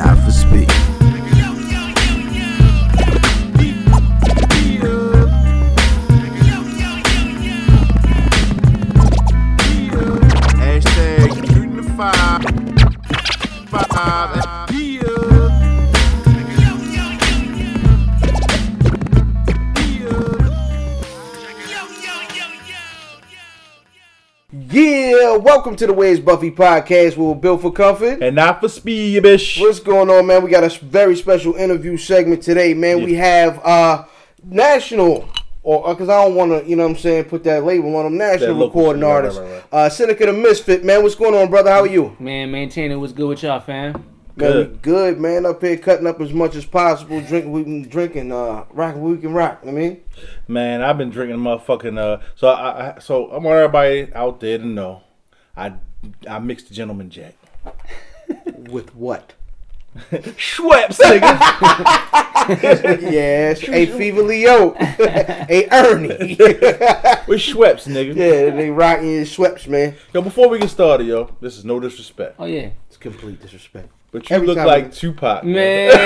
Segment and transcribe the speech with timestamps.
[0.00, 0.89] not for speed.
[25.40, 28.22] Yeah, welcome to the Where's Buffy podcast, we're built for comfort.
[28.22, 29.58] And not for speed, you bitch.
[29.58, 30.42] What's going on, man?
[30.44, 33.02] We got a very special interview segment today, man.
[33.02, 34.04] We have uh
[34.44, 35.30] national,
[35.62, 38.04] or because I don't want to, you know what I'm saying, put that label on
[38.04, 39.40] them, national That local recording right, artists.
[39.40, 41.02] right, right, Uh, Senica Da Misfit, man.
[41.02, 41.70] What's going on, brother?
[41.70, 42.14] How are you?
[42.18, 43.92] Man, maintaining what's good with y'all, fam.
[43.92, 44.02] Man,
[44.36, 44.82] we Good.
[44.82, 45.46] good, man.
[45.46, 49.02] Up here cutting up as much as possible, drinking we can drink and uh, rocking
[49.02, 49.62] we can rock.
[49.66, 50.02] I mean,
[50.48, 54.58] Man, I've been drinking motherfucking uh so I, I so I want everybody out there
[54.58, 55.02] to know
[55.56, 55.74] I
[56.28, 57.34] I mixed the gentleman jack.
[58.68, 59.34] with what?
[60.12, 61.20] Schweppes, nigga.
[63.10, 66.08] yes, a Fever Leo, a Ernie.
[66.08, 68.14] With Schweppes, nigga.
[68.14, 69.96] yeah, they rocking your sweats, man.
[70.14, 72.36] Yo, before we get started, yo, this is no disrespect.
[72.38, 73.88] Oh yeah, It's complete disrespect.
[74.12, 75.44] But you Every look time like we- Tupac.
[75.44, 75.90] man.
[75.90, 75.96] Yo,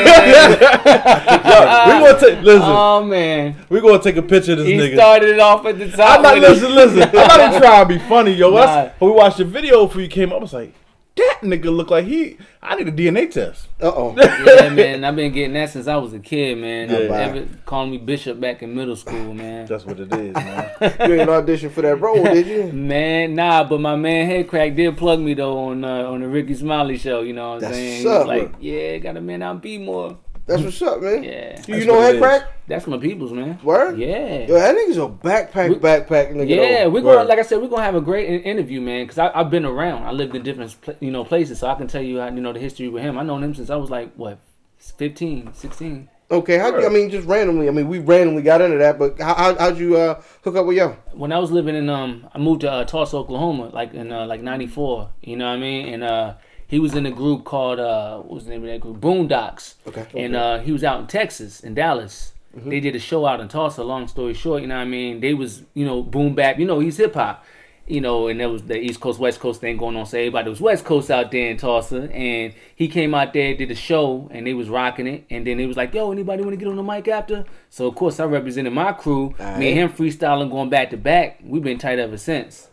[1.86, 4.94] we gonna take listen, oh man, we gonna take a picture of this he nigga.
[4.94, 6.16] started it off at the top.
[6.18, 6.50] I'm not with it.
[6.70, 7.02] listen, listen.
[7.02, 8.50] I'm not even trying to be funny, yo.
[8.50, 8.56] Nah.
[8.66, 10.74] That's, when we watched the video before you came up, I was like,
[11.16, 13.68] that nigga look like he I need a DNA test.
[13.80, 14.14] Uh oh.
[14.44, 16.90] Yeah, man, I've been getting that since I was a kid, man.
[16.90, 16.96] Yeah.
[16.96, 19.66] Ever calling me Bishop back in middle school, man.
[19.66, 20.70] That's what it is, man.
[20.80, 22.72] you ain't audition for that role, did you?
[22.72, 26.54] Man, nah, but my man Headkrack did plug me though on uh, on the Rickey
[26.54, 27.20] Smiley show.
[27.22, 28.00] You know what I'm That's saying?
[28.00, 28.60] He what's was up, like, man.
[28.60, 30.18] yeah, got a man out be more.
[30.46, 31.24] That's what's up, man.
[31.24, 32.46] Yeah, Do you know what Headkrack?
[32.66, 33.58] that's my peoples, man.
[33.62, 33.98] Word?
[33.98, 34.46] Yeah.
[34.46, 36.48] Yo, that nigga's a backpack, We- backpack nigga.
[36.48, 36.90] Yeah, though.
[36.90, 37.28] we're gonna Word.
[37.28, 39.06] like I said, we're gonna have a great interview, man.
[39.06, 40.04] Because I've been around.
[40.04, 42.52] I lived in different you know places, so I can tell you how, you know
[42.52, 43.16] the history with him.
[43.18, 44.38] I known him since I was like what
[44.78, 46.08] 15, 16.
[46.30, 47.68] Okay, how I mean, just randomly.
[47.68, 50.66] I mean, we randomly got into that, but how, how how'd you uh, hook up
[50.66, 50.96] with yo?
[51.12, 54.26] When I was living in um, I moved to uh, Tulsa, Oklahoma, like in uh,
[54.26, 55.10] like '94.
[55.22, 55.88] You know what I mean?
[55.94, 56.34] And uh,
[56.74, 58.96] he was in a group called uh, what was the name of that group?
[58.96, 59.74] Boondocks.
[59.86, 60.06] Okay.
[60.24, 62.32] And uh, he was out in Texas, in Dallas.
[62.56, 62.68] Mm-hmm.
[62.68, 63.84] They did a show out in Tulsa.
[63.84, 65.20] Long story short, you know what I mean?
[65.20, 66.58] They was you know boom bap.
[66.58, 67.44] You know he's hip hop.
[67.86, 70.06] You know, and there was the East Coast West Coast thing going on.
[70.06, 73.70] So everybody was West Coast out there in Tulsa, and he came out there, did
[73.70, 75.26] a show, and they was rocking it.
[75.30, 77.86] And then they was like, "Yo, anybody want to get on the mic after?" So
[77.86, 79.34] of course I represented my crew.
[79.58, 81.38] Me and him freestyling, going back to back.
[81.44, 82.68] We've been tight ever since.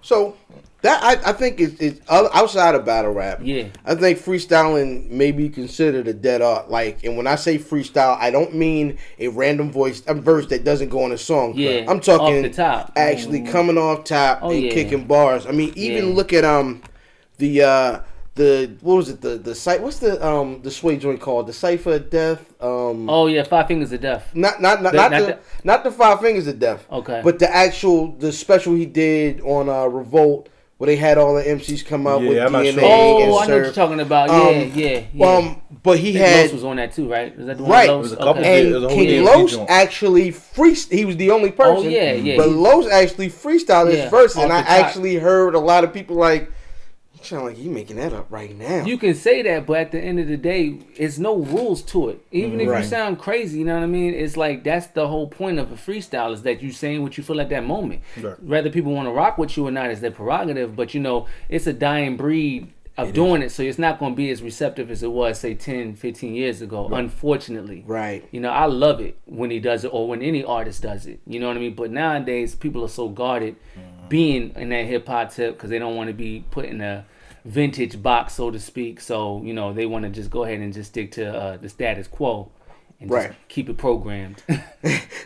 [0.00, 0.36] So
[0.82, 3.40] that I, I think is is outside of battle rap.
[3.42, 3.68] Yeah.
[3.84, 6.70] I think freestyling may be considered a dead art.
[6.70, 10.64] Like, and when I say freestyle, I don't mean a random voice, a verse that
[10.64, 11.52] doesn't go on a song.
[11.54, 12.92] Yeah, I'm talking off the top.
[12.96, 14.72] actually coming off top Oh, and yeah.
[14.72, 15.46] kicking bars.
[15.46, 16.14] I mean, even Yeah.
[16.14, 16.82] look at um
[17.38, 18.00] the uh
[18.34, 21.52] the what was it the the site what's the um the sway joint called the
[21.52, 24.30] cipher of death um Oh yeah, Five Fingers of Death.
[24.34, 27.20] not not not, The- not, not the, the- not the five fingers of death Okay.
[27.22, 31.42] but the actual the special he did on uh revolt where they had all the
[31.42, 32.82] MCs come out Yeah, with I'm not DNA sure.
[32.82, 34.30] and Oh, I know what you're talking about.
[34.30, 35.26] Um, yeah, yeah, yeah.
[35.26, 37.32] Um, but he I had Los was on that too, right?
[37.38, 37.70] Is that the one?
[37.72, 37.88] Right.
[37.88, 37.98] Los?
[37.98, 38.60] It was a couple Okay.
[38.66, 40.74] and It was a King Los actually free.
[40.90, 41.86] He was the only person.
[41.86, 44.70] Oh, yeah, yeah, But he- Los actually freestyled his Yeah, verse, and I top.
[44.70, 46.50] actually heard a lot of people like, "You
[47.24, 50.00] sound like you making that up right now." You can say that, but at the
[50.00, 52.24] end of the day, it's no rules to it.
[52.30, 52.82] Even if Right.
[52.82, 54.14] you sound crazy, you know what I mean?
[54.14, 57.24] It's like that's the whole point of a freestyle is that you saying what you
[57.24, 58.02] feel at that moment.
[58.20, 58.42] Right.
[58.42, 61.26] Whether people want to rock with you or not is their prerogative, but you know,
[61.48, 64.90] it's a dying breed of doing it, so it's not going to be as receptive
[64.90, 67.82] as it was, say, 10, 15 years ago, unfortunately.
[67.86, 68.22] right.
[68.30, 71.20] You know, I love it when he does it or when any artist does it.
[71.26, 71.74] You know what I mean?
[71.74, 74.08] But nowadays, people are so guarded mm-hmm.
[74.08, 77.06] being in that hip hop tip because they don't want to be put in a
[77.44, 79.00] vintage box, so to speak.
[79.00, 81.68] So, you know, they want to just go ahead and just stick to uh, the
[81.68, 82.50] status quo
[83.00, 83.32] and Right.
[83.48, 84.42] keep it programmed.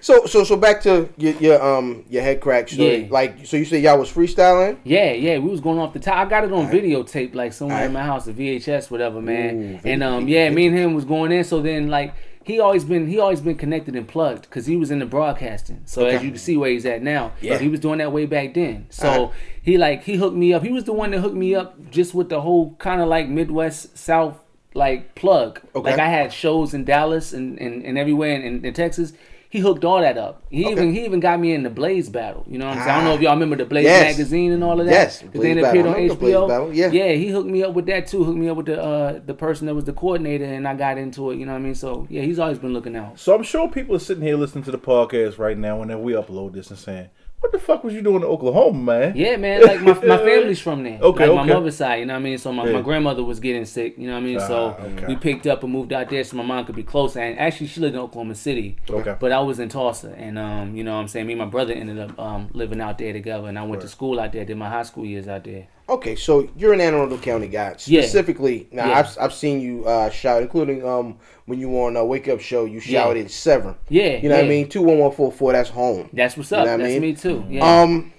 [0.02, 3.04] So so so back to your, your um your Headkrack story.
[3.04, 3.08] Yeah.
[3.10, 4.76] Like so you said y'all was freestyling.
[4.84, 6.14] yeah, yeah, we was going off the top.
[6.18, 7.88] I got it on videotape, like somewhere Alright.
[7.88, 9.80] in my house, a VHS, whatever, man.
[9.84, 11.42] Ooh, and um, yeah, me and him was going in.
[11.42, 12.14] So then, like,
[12.46, 15.82] he always been he always been connected and plugged because he was in the broadcasting.
[15.84, 17.58] So as you can see where he's at now, Yeah.
[17.58, 18.86] he was doing that way back then.
[18.88, 19.34] So Alright.
[19.62, 20.62] he like he hooked me up.
[20.62, 23.28] He was the one that hooked me up just with the whole kind of like
[23.28, 24.38] Midwest South
[24.74, 25.60] like plug.
[25.74, 25.90] Okay.
[25.90, 29.12] Like I had shows in Dallas and, and, and everywhere in, in, in Texas.
[29.48, 30.42] He hooked all that up.
[30.50, 32.44] He even he even got me in the Blaze battle.
[32.48, 32.90] You know what I'm saying?
[32.90, 34.16] I don't know if y'all remember the Blaze Yes.
[34.16, 34.92] magazine and all of that.
[34.92, 35.70] Yes, 'Cause Blaze then it Battle.
[35.70, 36.48] appeared on remember the Blaze HBO.
[36.48, 36.90] Battle, yeah.
[36.90, 38.24] yeah, he hooked me up with that too.
[38.24, 40.98] Hooked me up with the uh, the person that was the coordinator, and I got
[40.98, 41.36] into it.
[41.38, 41.74] You know what I mean?
[41.74, 43.18] So yeah, he's always been looking out.
[43.18, 46.12] So I'm sure people are sitting here listening to the podcast right now whenever we
[46.14, 47.08] upload this and saying,
[47.40, 49.62] "What the fuck was you doing in Oklahoma, man?" Yeah, man.
[49.62, 50.98] Like my, my family's from there.
[51.02, 51.96] Okay, like my mother's side.
[52.00, 52.38] You know what I mean.
[52.38, 52.72] So my, Yeah.
[52.72, 53.96] my grandmother was getting sick.
[53.98, 54.40] You know what I mean.
[54.40, 55.06] so Ah, okay.
[55.06, 57.20] we picked up and moved out there so my mom could be closer.
[57.20, 58.76] And actually, she lived in Oklahoma City.
[58.88, 59.16] Okay.
[59.20, 61.26] But I was in Tulsa, and um, you know what I'm saying.
[61.26, 63.88] Me and my brother ended up um living out there together, and I went to
[63.88, 64.44] school out there.
[64.44, 65.66] Did my high school years out there.
[65.88, 67.76] Okay, so you're an Anne Arundel County guy.
[67.86, 68.00] Yeah.
[68.02, 68.98] Specifically, now Yeah.
[68.98, 72.40] I've, I've seen you uh, shout, including um when you were on a Wake Up
[72.40, 73.02] Show, you Yeah.
[73.04, 73.76] shouted Severn.
[73.88, 74.48] Yeah, You know what I yeah.
[74.48, 74.68] mean?
[74.68, 76.10] 21144, that's home.
[76.12, 76.64] That's what's You up.
[76.66, 77.02] know what I That's mean?
[77.02, 77.44] me too.
[77.48, 77.82] Yeah.
[77.82, 78.12] Um,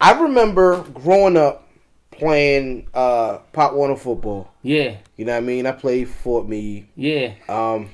[0.00, 1.68] I remember growing up
[2.10, 4.50] playing uh, Pop Warner football.
[4.62, 4.96] yeah.
[5.16, 5.66] You know what I mean?
[5.66, 6.88] I played Fort Meade.
[6.96, 7.32] Yeah.
[7.48, 7.88] Um,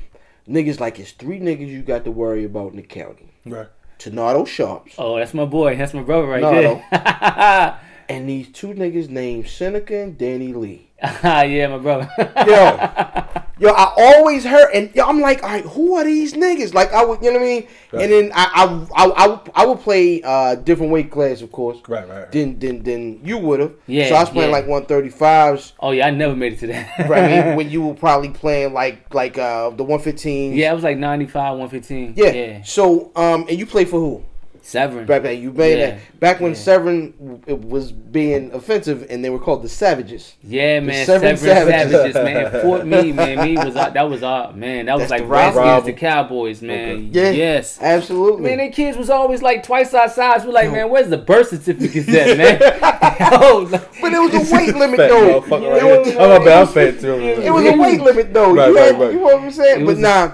[0.48, 3.32] niggas like it's three niggas you got to worry about in the county.
[3.46, 3.68] Right.
[3.98, 5.76] Tornado Sharps Oh, that's my boy.
[5.76, 6.50] That's my brother right No,
[6.90, 7.78] there.
[8.12, 10.90] and these two niggas named Senica and Danny Lee.
[11.02, 12.10] yeah, my brother.
[12.18, 16.74] Yo, yo, I always heard, and yo, I'm like, all right, who are these niggas?
[16.74, 17.68] Like, I would, you know what I mean?
[17.90, 18.02] Right.
[18.04, 21.50] And then I, I, I, I, would, I would play uh, different weight class, of
[21.50, 21.78] course.
[21.88, 22.30] Right, right.
[22.30, 23.74] Then, then, than you would have.
[23.86, 24.58] Yeah, So I was playing yeah.
[24.58, 25.72] like 135s.
[25.80, 27.08] oh yeah, I never made it to that.
[27.08, 30.54] Right, I mean, when you were probably playing like like uh the 115.
[30.54, 32.14] yeah, I was like 95, 115.
[32.16, 32.32] Yeah.
[32.32, 32.62] Yeah.
[32.62, 34.24] So um, and you play for who?
[34.64, 35.06] Severn.
[35.06, 35.86] Back then, you made Yeah.
[35.86, 36.56] that back when Yeah.
[36.58, 37.14] Severn
[37.46, 40.34] w- was being offensive, and they were called the Savages.
[40.42, 41.04] Yeah, man.
[41.04, 41.92] Severn Severn Savages.
[41.92, 42.50] Savages, man.
[42.62, 43.44] Fort Meade, man.
[43.44, 44.86] Me was uh, that was uh man.
[44.86, 45.62] That was That's like the rival.
[45.64, 46.90] Redskins, the Cowboys, man.
[46.90, 47.00] Okay.
[47.10, 47.78] Yeah, Yes.
[47.82, 48.42] absolutely.
[48.50, 50.44] Man, they kids was always like twice our size.
[50.44, 52.60] We're like, man, where's the birth certificates at, man?
[53.42, 55.40] Yo, like- but it was a weight limit though.
[55.40, 56.16] motherfucker It right was- here.
[56.20, 57.14] Oh my bad, I'm fat too.
[57.14, 58.52] It was a weight limit though.
[58.54, 59.12] Right, you, right, had, right.
[59.12, 59.80] you know what I'm saying?
[59.80, 60.32] It But was- nah,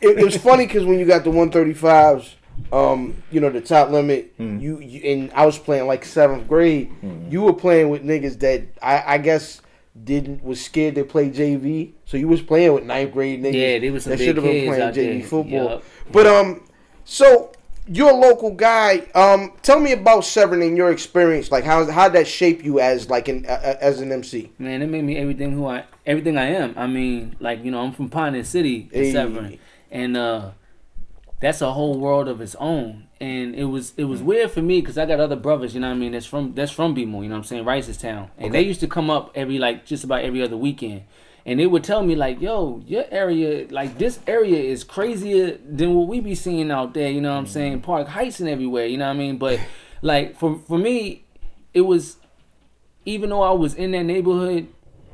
[0.00, 2.34] it, it was funny because when you got the 135s,
[2.72, 4.60] um, you know the top limit, Mm.
[4.60, 6.90] you, you and I was playing like seventh grade.
[7.30, 9.60] You were playing with niggas that I, I guess
[10.04, 13.54] didn't was scared to play JV, so you was playing with ninth grade niggas.
[13.54, 15.22] Yeah, they was some that should have been playing JV there.
[15.28, 15.64] football.
[15.70, 15.84] Yup.
[16.10, 16.62] But um,
[17.04, 17.52] so
[17.86, 18.98] you're a local guy.
[19.14, 21.50] Um, tell me about Severn and your experience.
[21.50, 24.50] Like how how that shape you as like an uh, as an MC.
[24.58, 26.74] man, it made me everything who I everything I am.
[26.78, 29.12] I mean, like you know, I'm from Pioneer City, in Hey.
[29.12, 29.58] Severn,
[29.90, 30.50] and uh,
[31.42, 33.08] that's a whole world of its own.
[33.20, 34.26] And it was it was mm.
[34.26, 36.12] weird for me because I got other brothers, you know what I mean.
[36.12, 38.30] That's from that's from BMO, you know what I'm saying, Reisterstown.
[38.38, 41.02] and they used to come up every like just about every other weekend.
[41.44, 45.94] And they would tell me like, "Yo, your area, like this area, is crazier than
[45.94, 47.48] what we be seeing out there." You know what I'm mm.
[47.48, 47.80] saying?
[47.80, 48.86] Park Heights and everywhere.
[48.86, 49.38] You know what I mean?
[49.38, 49.58] But
[50.02, 51.24] like for for me,
[51.74, 52.18] it was
[53.04, 54.68] even though I was in that neighborhood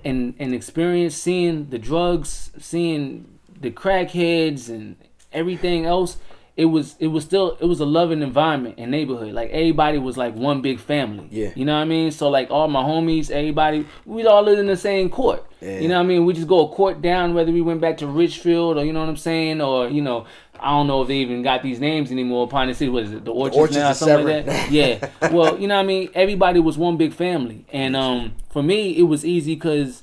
[0.05, 4.97] and and experienced seeing the drugs, seeing the crackheads and
[5.33, 6.19] everything else,
[6.59, 9.33] it was it was still it was a loving environment and neighborhood.
[9.33, 11.29] Like everybody was like one big family.
[11.31, 11.53] Yeah.
[11.55, 12.11] You know what I mean?
[12.11, 15.47] So like all my homies, everybody, we all lived in the same court.
[15.61, 15.79] Yeah.
[15.79, 16.25] You know what I mean?
[16.25, 18.99] We just go a court down, whether we went back to Richfield or you know
[18.99, 20.27] what I'm saying, or you know.
[20.61, 22.49] I don't know if they even got these names anymore.
[22.49, 23.25] Pioneer City, what is it?
[23.25, 24.73] The Orchards, Orchards now, or something like that.
[24.73, 25.09] Yeah.
[25.31, 26.11] Well, you know what I mean.
[26.17, 30.03] Everybody was one big family, and um, for me, it was easy because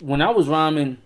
[0.00, 0.96] when I was rhyming,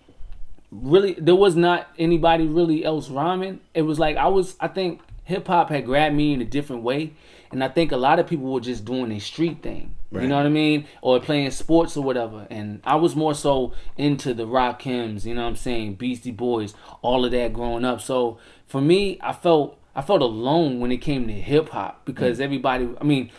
[0.71, 3.59] really there was not anybody really else rhyming.
[3.73, 4.55] It was like I was.
[4.59, 7.13] I think hip hop had grabbed me in a different way,
[7.51, 9.95] and I think a lot of people were just doing a street thing.
[10.09, 12.47] You know what I mean, or playing sports or whatever.
[12.49, 16.73] And I was more so into the Rakims, You know what I'm saying, Beastie Boys,
[17.01, 17.99] all of that growing up.
[17.99, 22.39] So for me, I felt I felt alone when it came to hip hop because
[22.39, 22.41] mm.
[22.41, 22.89] everybody.
[22.99, 23.31] I mean.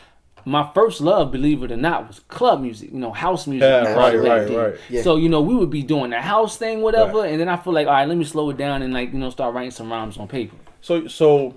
[0.48, 2.90] My first love, believe it or not, was club music.
[2.92, 3.62] You know, house music.
[3.68, 4.80] Yeah, and all right, of that right, right.
[4.88, 5.02] Yeah.
[5.02, 7.32] So you know, we would be doing the house thing, whatever, Right.
[7.32, 9.18] and then I feel like, all right, let me slow it down and like you
[9.18, 10.56] know start writing some rhymes on paper.
[10.80, 11.56] So so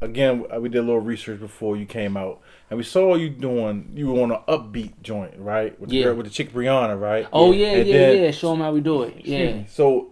[0.00, 3.90] again, we did a little research before you came out, and we saw you doing
[3.94, 5.78] you were on an upbeat joint, right?
[5.80, 6.04] With the Yeah.
[6.04, 7.26] girl, with the chick Brianna, right?
[7.32, 8.30] Oh yeah, And yeah, then- yeah.
[8.30, 9.14] Show them how we do it.
[9.24, 10.08] Yeah, So,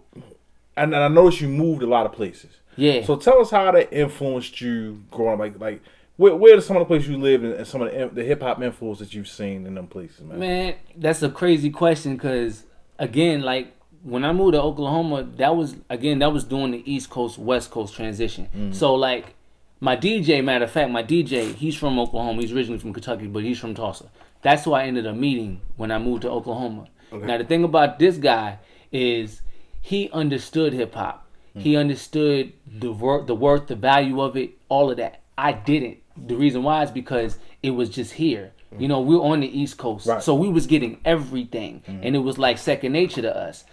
[0.77, 2.51] and, and I noticed you moved a lot of places.
[2.75, 3.03] yeah.
[3.03, 5.39] So tell us how that influenced you growing up.
[5.39, 5.81] Like like
[6.17, 8.41] where where are some of the places you lived and, some of the, the hip
[8.41, 10.39] hop influence that you've seen in them places, man.
[10.39, 12.65] Man, that's a crazy question because
[12.99, 17.09] again, like when I moved to Oklahoma, that was again that was doing the East
[17.09, 18.49] Coast West Coast transition.
[18.55, 18.75] Mm.
[18.75, 19.35] So like
[19.79, 22.41] my DJ, matter of fact, my DJ, he's from Oklahoma.
[22.41, 24.09] He's originally from Kentucky, but he's from Tulsa.
[24.41, 26.87] That's who I ended up meeting when I moved to Oklahoma.
[27.11, 28.57] Now the thing about this guy
[28.91, 29.41] is
[29.81, 31.27] he understood hip hop.
[31.55, 31.79] He mm.
[31.79, 35.21] understood the worth, the worth, the value of it, all of that.
[35.37, 35.99] I didn't.
[36.15, 38.51] The reason why is because it was just here.
[38.77, 38.89] You mm.
[38.89, 40.21] know, we're on the East Coast, Right.
[40.21, 41.99] so we was getting everything, mm.
[42.01, 43.65] and it was like second nature to us.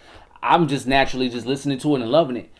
[0.43, 2.51] I'm just naturally just listening to it and loving it.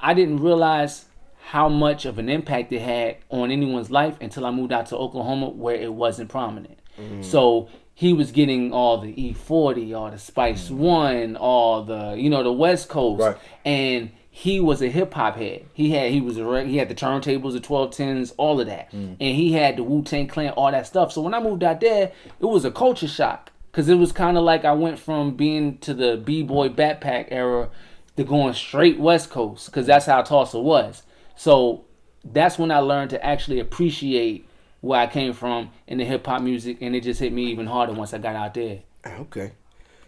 [0.00, 1.06] I didn't realize
[1.48, 4.96] how much of an impact it had on anyone's life until I moved out to
[4.96, 6.78] Oklahoma where it wasn't prominent.
[6.98, 7.24] Mm.
[7.24, 12.42] So he was getting all the E40, all the Spice One, all the you know
[12.42, 13.36] the West Coast, Right.
[13.64, 15.64] and he was a hip hop head.
[15.74, 18.90] He had he was a he had the turntables, the twelve tens, all of that,
[18.90, 19.16] mm.
[19.20, 21.12] and he had the Wu Tang Clan, all that stuff.
[21.12, 22.10] So when I moved out there,
[22.40, 25.78] it was a culture shock because it was kind of like I went from being
[25.78, 27.70] to the b boy backpack era
[28.16, 31.04] to going straight West Coast because that's how Tulsa was.
[31.36, 31.84] So
[32.24, 34.48] that's when I learned to actually appreciate
[34.80, 37.68] where I came from in the hip hop music, and it just hit me even
[37.68, 38.80] harder once I got out there.
[39.06, 39.52] Okay.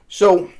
[0.08, 0.50] So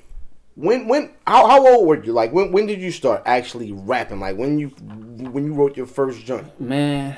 [0.57, 2.13] when when how, how old were you?
[2.13, 4.21] Like when when did you start actually rapping?
[4.21, 6.61] Like when you when you wrote your first joint?
[6.61, 7.17] Man,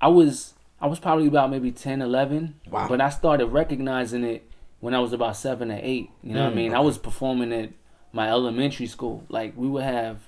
[0.00, 2.60] I was I was probably about maybe 10, 11.
[2.70, 2.86] Wow.
[2.88, 4.48] But I started recognizing it
[4.80, 6.10] when I was about seven or eight.
[6.22, 6.74] You know what I mean?
[6.74, 7.70] I was performing at
[8.12, 9.24] my elementary school.
[9.28, 10.18] Like we would have,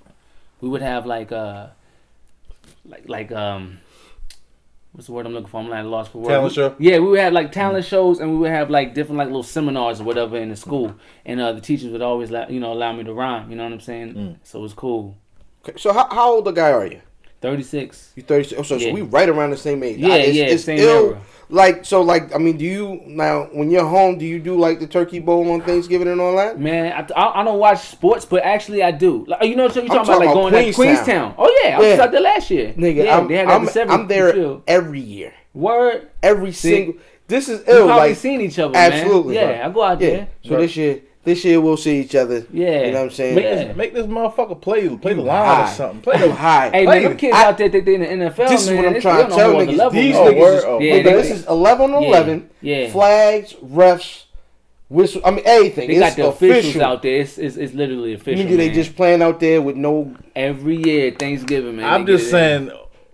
[0.60, 1.68] we would have like uh,
[2.84, 3.80] like like um.
[4.92, 5.61] What's the word I'm looking for?
[5.61, 6.28] I'm like lost for words.
[6.28, 6.76] Talent show?
[6.78, 7.88] Yeah, we would have like talent mm.
[7.88, 10.88] shows, and we would have like different like little seminars or whatever in the school,
[10.88, 10.99] mm.
[11.26, 13.50] and uh, the teachers would always let you know allow me to rhyme.
[13.50, 14.14] You know what I'm saying?
[14.14, 14.37] Mm.
[14.42, 15.16] So it was cool.
[15.64, 15.78] Okay.
[15.78, 17.00] So how, how old a guy are you?
[17.40, 18.12] Thirty six.
[18.16, 18.57] You thirty.
[18.57, 18.92] Oh, so, so Yeah.
[18.92, 19.99] we right around the same age.
[19.99, 21.21] Yeah, yeah, same era.
[21.50, 24.18] Like so, like I mean, do you now when you're home?
[24.18, 26.61] Do you do like the turkey bowl on Thanksgiving and all that?
[26.61, 29.25] Man, I, I, I don't watch sports, but actually I do.
[29.26, 30.18] Like, you know what you're talking, talking about?
[30.18, 31.33] Like about going to Queenstown.
[31.33, 31.35] Queenstown.
[31.38, 32.02] Oh yeah, I was Yeah.
[32.04, 32.75] out there last year.
[32.76, 35.33] Nigga, yeah, I'm, they had I'm, the I'm there every year.
[35.54, 36.09] Word.
[36.23, 36.71] Every See?
[36.71, 36.95] single.
[37.28, 37.87] This is We ill.
[37.87, 38.76] probably Like seen each other.
[38.76, 39.47] absolutely, Man.
[39.47, 39.54] bro.
[39.57, 40.11] Yeah, I go out yeah.
[40.11, 40.28] there.
[40.45, 42.47] So this year, this year we'll see each other.
[42.52, 42.87] Yeah.
[42.87, 43.35] You know what I'm saying?
[43.37, 43.54] Make, Yeah.
[43.64, 45.64] this, make this motherfucker play play the line high.
[45.70, 46.00] or something.
[46.00, 46.70] Play You the high.
[46.70, 48.49] Hey Play man, them kids I- out there think they in the NFL.
[48.49, 48.76] This is man.
[48.78, 49.76] what I'm They- trying they to on a tell whole other niggas.
[49.76, 50.23] level, These bro.
[50.26, 52.50] Oh, niggas is, Oh, Yeah, nigga, they- this is 11 on Yeah, 11.
[52.62, 52.88] yeah.
[52.90, 54.25] Flags, refs,
[54.88, 55.20] whistle.
[55.25, 55.88] I mean, everything.
[55.88, 56.82] They it's got the officials official.
[56.85, 57.20] out there.
[57.20, 58.44] It's, it's, it's literally official.
[58.44, 60.14] Nigga, they just playing out there with no.
[60.35, 61.85] every year Thanksgiving, man.
[61.92, 62.70] I'm just saying,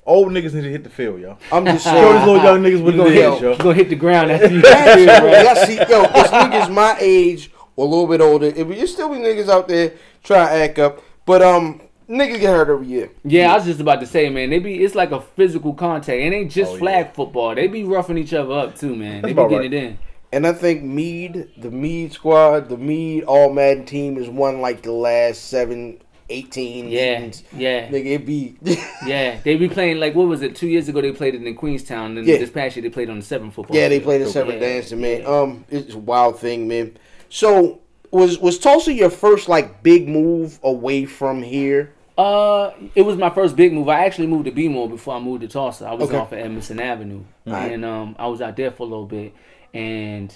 [0.07, 1.37] old niggas need to hit the field, yo.
[1.51, 2.15] I'm just Show saying.
[2.19, 3.51] these little young niggas what You it gonna is, hit- yo.
[3.53, 6.97] You gonna hit the ground after you Actually, get bro, see, yo, it's niggas my
[7.01, 8.47] age or a little bit older.
[8.47, 12.51] It you still be niggas out there trying to act up, but um, niggas get
[12.51, 13.11] hurt every year.
[13.25, 14.51] Yeah, I was just about to say, man.
[14.51, 16.19] They be it's like a physical contact.
[16.19, 17.13] It ain't just Oh, flag yeah.
[17.13, 17.55] football.
[17.55, 19.23] They be roughing each other up too, man.
[19.23, 19.99] That's they be about getting it in.
[20.33, 24.83] And I think Meade, the Meade squad, the Meade All Madden team has won like
[24.83, 27.45] the last seven, 18 Yeah, meetings.
[27.57, 28.57] yeah, Nigga, it be.
[29.07, 29.39] yeah.
[29.45, 30.57] They be playing like what was it?
[30.57, 32.19] Two years ago they played it in Queenstown.
[32.19, 32.39] And Yeah.
[32.39, 33.77] this past year they played on the seven football.
[33.77, 35.21] yeah, they played the separate Yeah, dancing, man.
[35.21, 35.27] yeah.
[35.29, 36.97] Um, it's a wild thing, man.
[37.29, 41.93] So was was Tulsa your first like big move away from here?
[42.17, 43.89] Uh, it was my first big move.
[43.89, 45.87] I actually moved to Bmore before I moved to Tulsa.
[45.87, 46.17] I was Okay.
[46.19, 47.73] off of Edmondson Avenue, Alright.
[47.73, 49.35] and um, I was out there for a little bit,
[49.73, 50.33] and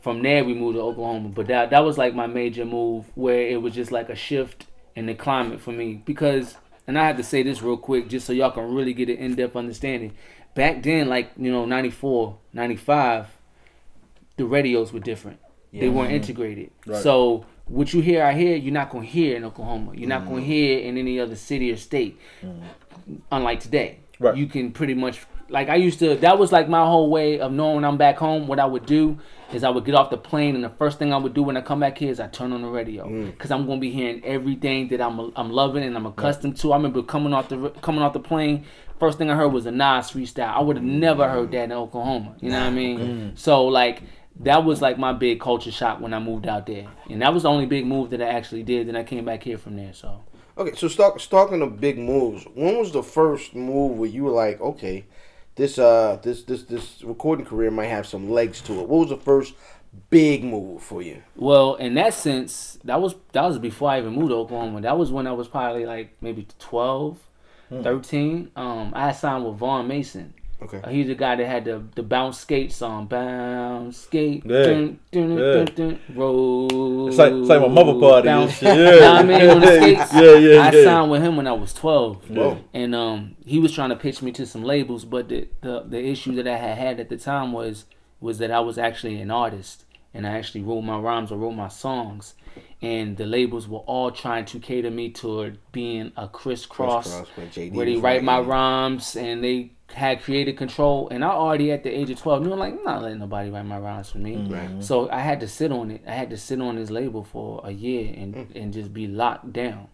[0.00, 1.28] from there we moved to Oklahoma.
[1.28, 4.66] But that that was like my major move, where it was just like a shift
[4.96, 6.56] in the climate for me because,
[6.88, 9.16] and I have to say this real quick, just so y'all can really get an
[9.18, 10.14] in depth understanding.
[10.56, 13.28] Back then, like you know, 94, 95,
[14.36, 15.38] the radios were different.
[15.80, 16.16] They weren't mm-hmm.
[16.16, 16.70] integrated.
[16.86, 17.02] Right.
[17.02, 19.92] So what you hear out here, you're not gonna hear in Oklahoma.
[19.94, 20.46] You're not gonna mm-hmm.
[20.46, 22.18] hear in any other city or state.
[22.42, 23.16] Mm-hmm.
[23.32, 24.36] Unlike today, Right.
[24.36, 26.16] you can pretty much like I used to.
[26.16, 28.46] That was like my whole way of knowing when I'm back home.
[28.46, 29.18] What I would do
[29.52, 31.56] is I would get off the plane, and the first thing I would do when
[31.56, 33.30] I come back here is I turn on the radio mm.
[33.30, 36.72] because I'm gonna be hearing everything that I'm I'm loving and I'm accustomed to.
[36.72, 38.64] I remember coming off the coming off the plane.
[38.98, 40.54] First thing I heard was a Nas freestyle.
[40.54, 42.36] I would have never heard that in Oklahoma.
[42.40, 42.98] You know what I mean?
[42.98, 43.38] Mm.
[43.38, 44.02] So like
[44.40, 47.44] that was like my big culture shock when I moved out there, and that was
[47.44, 48.88] the only big move that I actually did.
[48.88, 49.92] Then I came back here from there.
[49.92, 50.22] So
[50.56, 52.44] Okay, so start, talking of big moves.
[52.54, 55.04] When was the first move where you were like, okay,
[55.56, 58.88] this uh this this this recording career might have some legs to it?
[58.88, 59.54] What was the first
[60.10, 61.22] big move for you?
[61.36, 64.80] Well, in that sense, that was that was before I even moved to Oklahoma.
[64.80, 67.18] That was when I was probably like maybe 12,
[67.70, 67.82] Hmm.
[67.82, 68.50] 13.
[68.56, 70.34] Um, I signed with Vaughn Mason.
[70.64, 70.80] Okay.
[70.82, 74.62] Uh, he's the guy that had the the bounce skate song, bounce skate, Yeah.
[74.64, 75.64] dun, dun, Yeah.
[75.64, 77.08] dun, roll.
[77.08, 78.60] It's like it's like my mother party bounce.
[78.62, 80.12] what I mean, on the skates.
[80.14, 80.84] yeah, yeah, I yeah.
[80.84, 82.28] signed with him when I was twelve.
[82.30, 82.58] Whoa.
[82.72, 86.02] And um, he was trying to pitch me to some labels, but the, the the
[86.04, 87.84] issue that I had had at the time was
[88.20, 91.52] was that I was actually an artist, and I actually wrote my rhymes or wrote
[91.52, 92.34] my songs,
[92.80, 97.56] and the labels were all trying to cater me toward being a Kris Kross, Crisscross,
[97.56, 101.82] where where they write my rhymes and they had creative control, and I already at
[101.82, 104.34] the age of twelve knew like I'm not letting nobody write my rhymes for me.
[104.36, 104.52] Mm-hmm.
[104.52, 104.68] Right.
[104.68, 104.80] Mm-hmm.
[104.80, 106.02] So I had to sit on it.
[106.06, 108.56] I had to sit on this label for a year and Mm.
[108.56, 109.88] and just be locked down.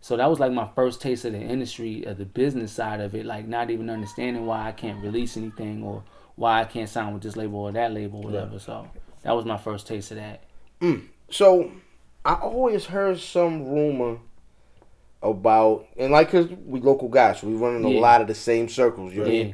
[0.00, 3.14] So that was like my first taste of the industry, of the business side of
[3.14, 3.26] it.
[3.26, 6.04] Like not even understanding why I can't release anything or
[6.36, 8.58] why I can't sign with this label or that label, or whatever.
[8.58, 8.88] So
[9.22, 10.44] that was my first taste of that.
[10.80, 11.08] Mm.
[11.30, 11.72] So,
[12.24, 14.18] I always heard some rumor
[15.22, 18.00] about, and like, cause we local guys, we run in a Yeah.
[18.00, 19.12] lot of the same circles.
[19.12, 19.24] You know?
[19.26, 19.52] what I Yeah.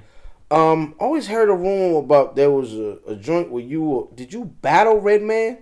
[0.50, 4.32] Um, always heard a rumor about there was a, a joint where you were, did
[4.32, 5.58] you battle Redman?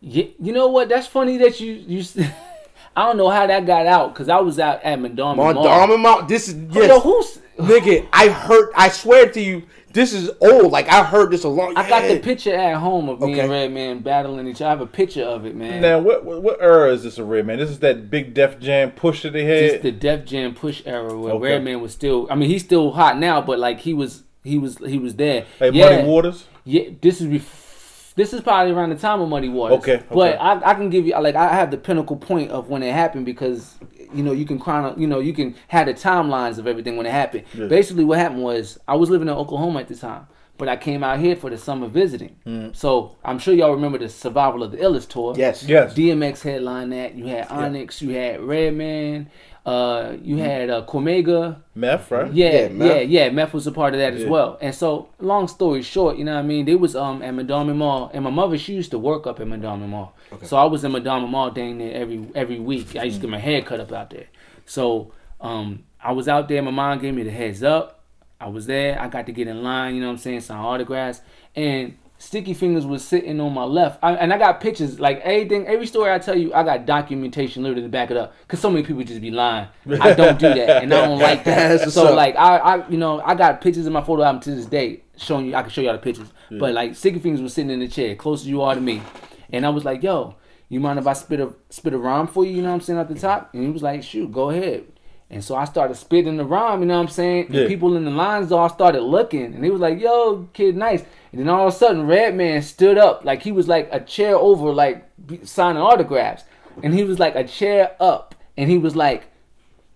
[0.00, 0.88] Yeah, you know what?
[0.88, 2.04] That's funny that you you.
[2.96, 5.62] I don't know how that got out because I was out at On Mall.
[5.64, 6.28] Diamond Mount.
[6.28, 7.38] This is yes, Yo, who's?
[7.58, 8.06] nigga.
[8.12, 8.70] I heard.
[8.76, 9.62] I swear to you,
[9.96, 10.70] this is old.
[10.70, 11.76] Like I heard this a long.
[11.76, 13.40] I got the picture at home of me Okay.
[13.40, 14.66] and Redman battling each other.
[14.66, 15.80] I have a picture of it, man.
[15.80, 17.58] Now, what, what what era is this a Redman?
[17.58, 19.82] This is that big Def Jam push that they This had.
[19.82, 21.54] the Def Jam push era where Okay.
[21.54, 22.28] Redman was still.
[22.30, 25.46] I mean, he's still hot now, but like he was, he was, he was there.
[25.60, 26.44] like yeah, Muddy Waters.
[26.64, 29.78] Yeah, this is bef- this is probably around the time of Muddy Waters.
[29.78, 30.38] Okay, but.
[30.40, 33.24] I, I can give you like I have the pinnacle point of when it happened
[33.26, 33.74] because
[34.14, 37.06] you know you can chrono, you know you can have the timelines of everything when
[37.06, 37.44] it happened.
[37.54, 37.66] Yeah.
[37.66, 40.26] Basically, what happened was I was living in Oklahoma at the time,
[40.58, 42.36] but I came out here for the summer visiting.
[42.46, 42.74] Mm.
[42.74, 45.34] So I'm sure y'all remember the Survival of the Illest tour.
[45.36, 45.64] Yes.
[45.64, 45.94] Yes.
[45.94, 47.14] DMX headline that.
[47.14, 49.30] You had Onyx, you had Redman,
[49.66, 51.56] uh, you had uh, Cormega.
[51.74, 52.32] Meth, right?
[52.32, 53.08] Yeah, Yeah, yeah, Meth.
[53.08, 54.56] yeah, Meth was a part of that as well.
[54.60, 56.64] And so, long story short, you know what I mean?
[56.64, 59.46] They was um at Mondawmin Mall, and my mother she used to work up at
[59.46, 60.14] Mondawmin Mall.
[60.44, 62.94] So I was in Mondawmin Mall dang near every every week.
[62.96, 64.26] I used to get my hair cut up out there.
[64.66, 66.62] So um I was out there.
[66.62, 68.04] My mom gave me the heads up.
[68.40, 69.00] I was there.
[69.00, 69.94] I got to get in line.
[69.96, 70.40] You know what I'm saying?
[70.42, 71.20] Sign autographs
[71.56, 71.98] and.
[72.18, 74.98] Sticky Fingaz was sitting on my left, I, and I got pictures.
[74.98, 78.34] Like everything, every story I tell you, I got documentation literally to back it up.
[78.48, 79.68] Cause so many people just be lying.
[80.00, 81.90] I don't do that, and I don't like that.
[81.96, 82.16] So up.
[82.16, 85.02] like I, I, you know, I got pictures in my photo album to this day
[85.16, 85.54] showing you.
[85.54, 86.32] I can show y'all the pictures.
[86.50, 89.02] But like Sticky Fingaz was sitting in the chair, closer you are to me,
[89.50, 90.36] and I was like, "Yo,
[90.68, 92.80] you mind if I spit a spit a rhyme for you?" You know what I'm
[92.80, 94.84] saying at the top, and he was like, "Shoot, go ahead."
[95.28, 97.48] And so I started spitting the rhyme, you know what I'm saying?
[97.50, 97.62] Yeah.
[97.62, 101.04] And people in the lines all started looking, and he was like, "Yo, kid, nice."
[101.36, 104.36] And then all of a sudden, Redman stood up, like he was like a chair
[104.36, 105.06] over, like
[105.44, 106.44] signing autographs,
[106.82, 109.24] and he was like a chair up, and he was like,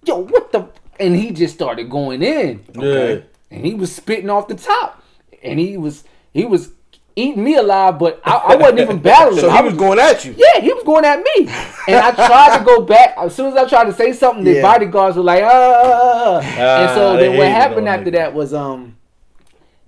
[0.04, 0.68] "Yo, what the?"
[0.98, 3.20] And he just started going in Yeah.
[3.50, 5.02] and he was spitting off the top,
[5.42, 6.72] and he was he was
[7.16, 9.40] eating me alive, but I, I wasn't even battling.
[9.40, 10.34] So I he was going at you.
[10.36, 11.46] yeah, he was going at me,
[11.88, 13.14] and I tried to go back.
[13.16, 14.62] As soon as I tried to say something, the Yeah.
[14.62, 18.96] bodyguards were like, "Ah!" and so Ah, then what happened after that was um,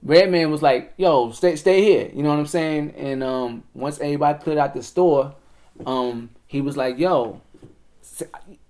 [0.02, 2.94] Redman was like, "Yo, stay stay here," you know what I'm saying?
[2.96, 5.34] And um, once everybody put out the store,
[5.86, 7.40] um, he was like, "Yo."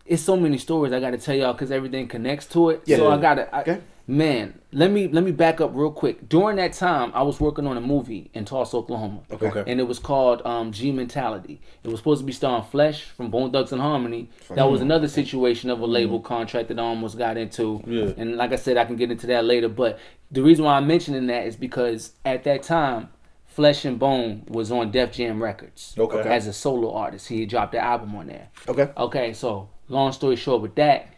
[0.04, 2.82] It's so many stories I got to tell y'all because everything connects to it.
[2.86, 2.96] Yeah.
[2.96, 3.10] So.
[3.10, 3.80] I gotta, I, Okay.
[4.06, 4.60] Man.
[4.72, 6.28] Let me let me back up real quick.
[6.28, 9.20] During that time, I was working on a movie in Tulsa, Oklahoma.
[9.30, 9.64] Okay.
[9.66, 11.60] And it was called um, G Mentality.
[11.84, 14.30] It was supposed to be starring Flesh from Bone Thugs and Harmony.
[14.50, 17.82] That was another situation of a label contract that I almost got into.
[17.86, 18.12] Yeah.
[18.16, 19.68] And like I said, I can get into that later.
[19.68, 19.98] But
[20.30, 23.10] the reason why I'm mentioning that is because at that time,
[23.46, 25.94] Flesh and Bone was on Def Jam Records.
[25.98, 26.26] Okay.
[26.26, 28.48] As a solo artist, he had dropped the album on there.
[28.66, 28.90] Okay.
[28.96, 31.11] Okay, so long story short, with that,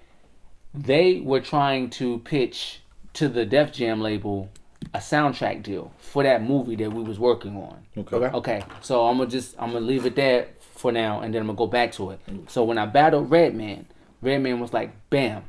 [0.74, 2.80] they were trying to pitch
[3.14, 4.50] to the Def Jam label
[4.92, 7.84] a soundtrack deal for that movie that we was working on.
[7.96, 8.16] Okay.
[8.16, 8.36] Okay.
[8.36, 11.46] Okay, so I'm gonna just I'm gonna leave it there for now, and then I'm
[11.46, 12.20] gonna go back to it.
[12.26, 12.50] Mm.
[12.50, 13.86] So when I battled Redman,
[14.20, 15.44] Redman was like, "Bam,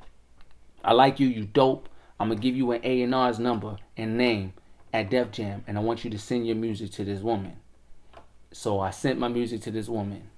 [0.84, 1.90] I like you, you dope.
[2.20, 4.54] I'm gonna give you an A and R's number and name
[4.94, 7.54] at Def Jam, and I want you to send your music to this woman."
[8.52, 10.30] So I sent my music to this woman.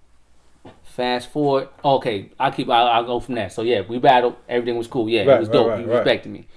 [0.84, 3.52] Fast forward, okay, I'll keep, I'll, I'll go from that.
[3.54, 5.08] So yeah, we battled, everything was cool.
[5.08, 5.68] Yeah, Right, it was dope.
[5.68, 5.98] right, he right.
[5.98, 6.48] respected me.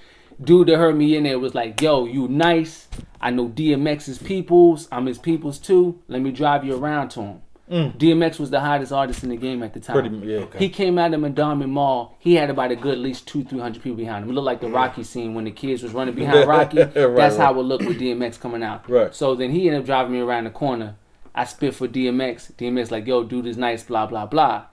[0.42, 2.88] Dude that heard me in there was like, "Yo, you nice.
[3.20, 4.88] I know DMX's peoples.
[4.90, 6.00] I'm his peoples too.
[6.08, 9.62] Let me drive you around to him." DMX was the hottest artist in the game
[9.62, 9.96] at the time.
[9.96, 10.00] Mm.
[10.18, 10.38] Pretty- yeah.
[10.40, 10.58] Okay.
[10.58, 12.16] He came out of Mondawmin Mall.
[12.18, 14.30] He had about a good at least two, three hundred people behind him.
[14.30, 16.78] It looked like the Rocky scene when the kids was running behind Rocky.
[16.82, 18.88] Right, That's how it looked with DMX coming out.
[18.90, 19.14] Right.
[19.14, 20.96] So then he ended up driving me around the corner.
[21.34, 22.52] I spit for DMX.
[22.52, 24.66] DMX like, yo, dude is nice, blah, blah, blah.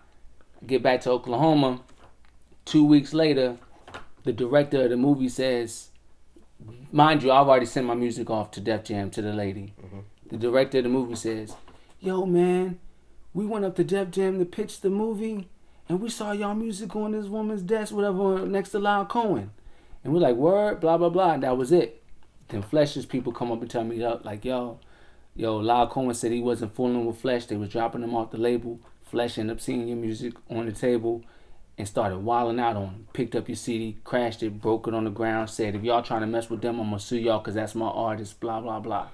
[0.65, 1.81] Get back to Oklahoma.
[2.65, 3.57] Two weeks later,
[4.23, 5.89] the director of the movie says,
[6.91, 9.73] mind you, I've already sent my music off to Def Jam to the lady.
[9.81, 9.99] Mm-hmm.
[10.29, 11.55] The director of the movie says,
[11.99, 12.79] yo, man,
[13.33, 15.47] we went up to Def Jam to pitch the movie,
[15.87, 19.51] and we saw y'all music on this woman's desk, whatever, next to Lyor Cohen.
[20.03, 21.33] And we're like, word, blah, blah, blah.
[21.33, 22.03] And that was it.
[22.49, 24.79] Then Flesh's people come up and tell me, like, yo,
[25.37, 27.45] yo, Lyor Cohen said he wasn't fooling with Flesh.
[27.45, 28.79] They was dropping him off the label.
[29.03, 31.23] Flesh ended up seeing your music on the table
[31.77, 33.07] and started wilding out on him.
[33.13, 36.21] Picked up your CD, crashed it, broke it on the ground, said, if y'all trying
[36.21, 38.79] to mess with them, I'm going to sue y'all because that's my artist, blah, blah,
[38.79, 39.07] blah.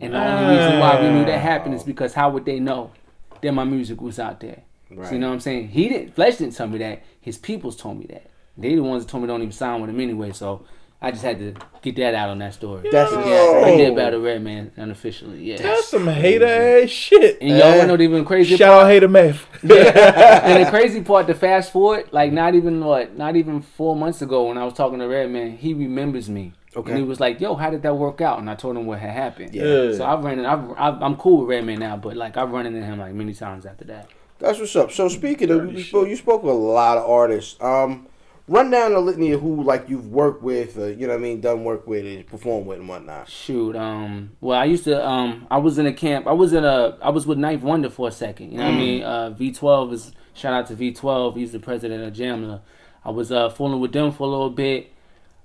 [0.00, 0.50] And the only ah.
[0.50, 2.92] reason why we knew that happened is because how would they know
[3.40, 4.62] that my music was out there?
[4.90, 5.12] So Right.
[5.12, 5.68] you know what I'm saying?
[5.68, 7.02] He didn't, Flesh didn't tell me that.
[7.20, 8.30] His peoples told me that.
[8.56, 10.32] They the ones that told me don't even sign with him anyway.
[10.32, 10.64] So
[11.02, 12.90] I just had to get that out on that story.
[12.90, 13.78] That's yeah, I insane.
[13.78, 15.42] did battle Redman unofficially.
[15.42, 15.56] Yeah.
[15.56, 17.38] That's some hater ass shit.
[17.40, 19.46] and y'all wanna know even crazy Shout out hater math.
[19.62, 20.40] Yeah.
[20.44, 24.20] and the crazy part, to fast forward, like not even what, not even four months
[24.20, 26.52] ago when I was talking to Redman, he remembers me.
[26.76, 26.92] Okay.
[26.92, 29.00] And he was like, "Yo, how did that work out?" And I told him what
[29.00, 29.52] had happened.
[29.54, 29.92] Yeah.
[29.92, 32.64] So I've run, in, I've, I've, I'm cool with Redman now, but like I've run
[32.64, 34.08] into him like many times after that.
[34.38, 34.92] That's what's up.
[34.92, 37.60] So speaking of, you spoke, you spoke with a lot of artists.
[37.60, 38.06] Um,
[38.48, 41.22] run down the litany of who like you've worked with, uh, you know what I
[41.22, 43.28] mean, done work with, and performed with, and whatnot.
[43.28, 46.26] Shoot, um, well, I used to, um, I was in a camp.
[46.26, 48.52] I was in a, I was with 9th Wonder for a second.
[48.52, 49.02] You know what I mean?
[49.02, 51.36] Uh, V12 is shout out to V12.
[51.36, 52.60] He's the president of Jamla.
[53.04, 54.92] I was uh fooling with them for a little bit.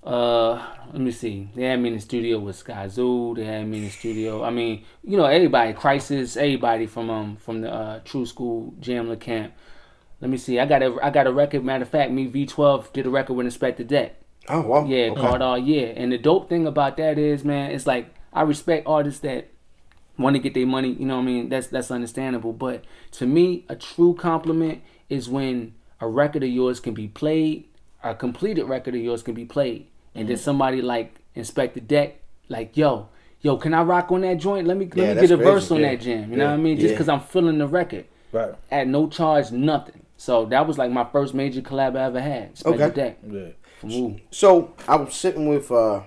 [0.03, 1.49] Uh, let me see.
[1.55, 3.36] They had me in the studio with Skyzoo.
[3.36, 4.43] They had me in the studio.
[4.43, 9.19] I mean, you know, everybody, Crisis, everybody from um from the uh, True School Jamla
[9.19, 9.53] camp.
[10.25, 10.59] Let me see.
[10.59, 11.63] I got a I got a record.
[11.63, 14.15] Matter of fact, me V12 did a record with Inspectah Deck.
[14.49, 14.83] Oh wow.
[14.83, 15.21] Yeah, Okay.
[15.21, 15.93] called all year.
[15.95, 19.49] And the dope thing about that is, man, it's like I respect artists that
[20.17, 20.93] want to get their money.
[20.93, 21.49] You know what I mean?
[21.49, 22.53] That's that's understandable.
[22.53, 27.65] But to me, a true compliment is when a record of yours can be played,
[28.03, 29.85] a completed record of yours can be played,
[30.15, 30.43] and then mm-hmm.
[30.43, 32.15] somebody like Inspectah Deck,
[32.49, 33.09] like yo.
[33.41, 34.65] Yo, can I rock on that joint?
[34.65, 35.91] Let me Yeah, let me get a verse on Yeah.
[35.91, 36.31] that jam.
[36.31, 36.77] You know what I mean?
[36.77, 36.93] Just Yeah.
[36.93, 38.55] because I'm feeling the record Right.
[38.71, 40.01] at no charge, nothing.
[40.17, 42.49] So that was like my first major collab I ever had.
[42.49, 42.95] Inspect the Okay.
[42.95, 43.47] deck Yeah.
[43.80, 44.15] from Wu.
[44.32, 46.01] So I was sitting with, uh,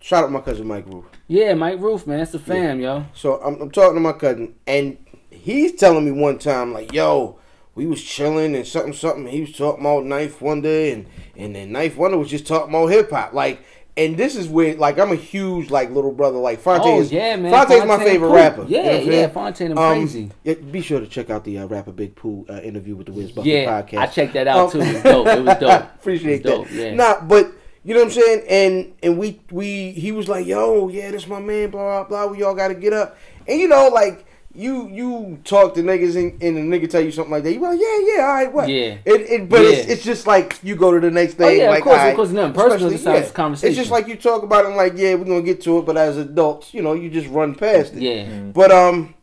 [0.00, 1.04] shout out my cousin Mike Roof.
[1.26, 3.04] Yeah, Mike Roof, man, that's the fam, yo.
[3.14, 4.96] So I'm, I'm talking to my cousin, and
[5.30, 7.38] he's telling me one time, like, yo,
[7.74, 9.26] we was chilling and something, something.
[9.26, 12.86] He was talking about 9th Wonder, and and then 9th Wonder was just talking about
[12.88, 13.60] hip hop, like.
[13.98, 16.38] And this is where, like, I'm a huge like little brother.
[16.38, 17.50] Like Phonte Oh, is, yeah, man.
[17.50, 18.34] Phonte's my favorite Pooh.
[18.34, 18.64] rapper.
[18.68, 18.96] Yeah, you know I'm
[19.34, 19.70] yeah, saying?
[19.70, 20.30] And Um, crazy.
[20.44, 23.12] yeah, be sure to check out the uh, rapper Big Pooh uh, interview with the
[23.12, 23.98] Wiz Bucket Yeah, podcast.
[23.98, 24.80] I checked that out Um, too.
[24.80, 25.26] It was dope.
[25.26, 25.82] It was dope.
[25.96, 26.74] Appreciate It was dope, that.
[26.74, 26.94] yeah.
[26.94, 27.52] Nah, but
[27.84, 28.42] you know what I'm saying?
[28.48, 32.32] And and we we he was like, yo, yeah, this my man, blah blah blah.
[32.32, 33.16] We all gotta get up.
[33.48, 34.26] And you know, like
[34.58, 37.52] you you talk to niggas and, and the nigga tell you something like that.
[37.52, 38.68] You be like, yeah, yeah, all right, what?
[38.68, 38.98] Yeah.
[39.04, 39.92] It, it but it's, Yeah.
[39.94, 41.58] it's just like you go to the next Oh, thing.
[41.58, 43.32] yeah, of like, course, of course, nothing personal especially- besides yeah.
[43.34, 43.68] conversation.
[43.70, 45.86] It's just like you talk about it, and like, yeah, we're gonna get to it,
[45.86, 48.02] but as adults, you know, you just run past it.
[48.02, 48.28] Yeah.
[48.52, 49.14] But um,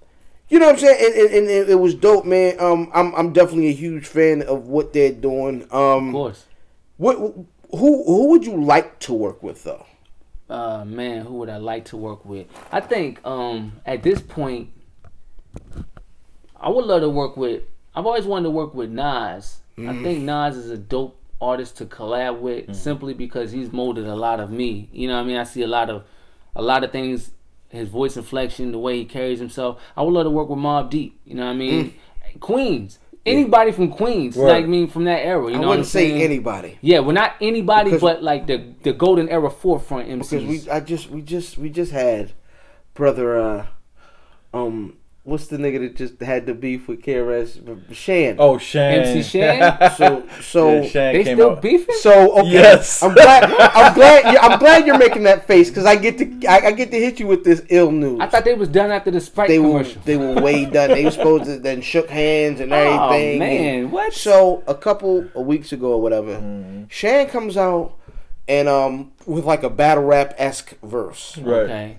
[0.48, 1.06] you know what I'm saying?
[1.06, 2.56] And, and, and it, it was dope, man.
[2.60, 5.67] Um, I'm I'm definitely a huge fan of what they're doing.
[5.71, 6.45] Um, Of course.
[6.98, 9.86] what who who would you like to work with though?
[10.48, 12.45] Uh man, who would I like to work with?
[12.71, 14.69] I think um at this point
[16.65, 17.62] I would love to work with
[17.95, 19.60] I've always wanted to work with Nas.
[19.78, 24.15] I think Nas is a dope artist to collab with simply because he's molded a
[24.15, 24.89] lot of me.
[24.91, 25.38] You know what I mean?
[25.38, 26.04] I see a lot of
[26.56, 27.32] a lot of things
[27.69, 29.82] his voice inflection, the way he carries himself.
[29.95, 31.93] I would love to work with Mobb Deep, you know what I mean?
[32.39, 32.99] Queens.
[33.25, 35.88] Anybody from Queens, like I mean from that era, you I know what I'm wouldn't
[35.88, 36.21] say saying?
[36.21, 40.30] anybody Yeah, well, not anybody, Because- but like the the golden era forefront MCs.
[40.30, 42.34] because we I just we just we just had
[42.93, 43.65] brother uh
[44.54, 48.35] um what's the nigga that just had the beef with KRS Shan.
[48.39, 48.99] Oh, Shan.
[49.01, 49.91] MC Shan?
[49.97, 51.61] so so Yeah, Shan they still out.
[51.61, 51.95] beefing?
[51.99, 53.01] So okay, Yes.
[53.03, 53.43] I'm glad.
[53.59, 54.25] I'm glad.
[54.38, 56.47] I'm glad you're making that face because I get to.
[56.47, 58.19] I, I get to hit you with this ill news.
[58.21, 59.83] I thought they was done after the Sprite they were.
[59.83, 60.91] They were way done.
[60.91, 63.35] They were supposed to then shook hands and everything.
[63.35, 64.13] Oh, man, and- what?
[64.13, 66.83] So a couple of weeks ago or whatever, Mm-hmm.
[66.89, 67.97] Shan comes out
[68.47, 71.61] and um with like a battle rap esque verse Right.
[71.63, 71.97] Okay.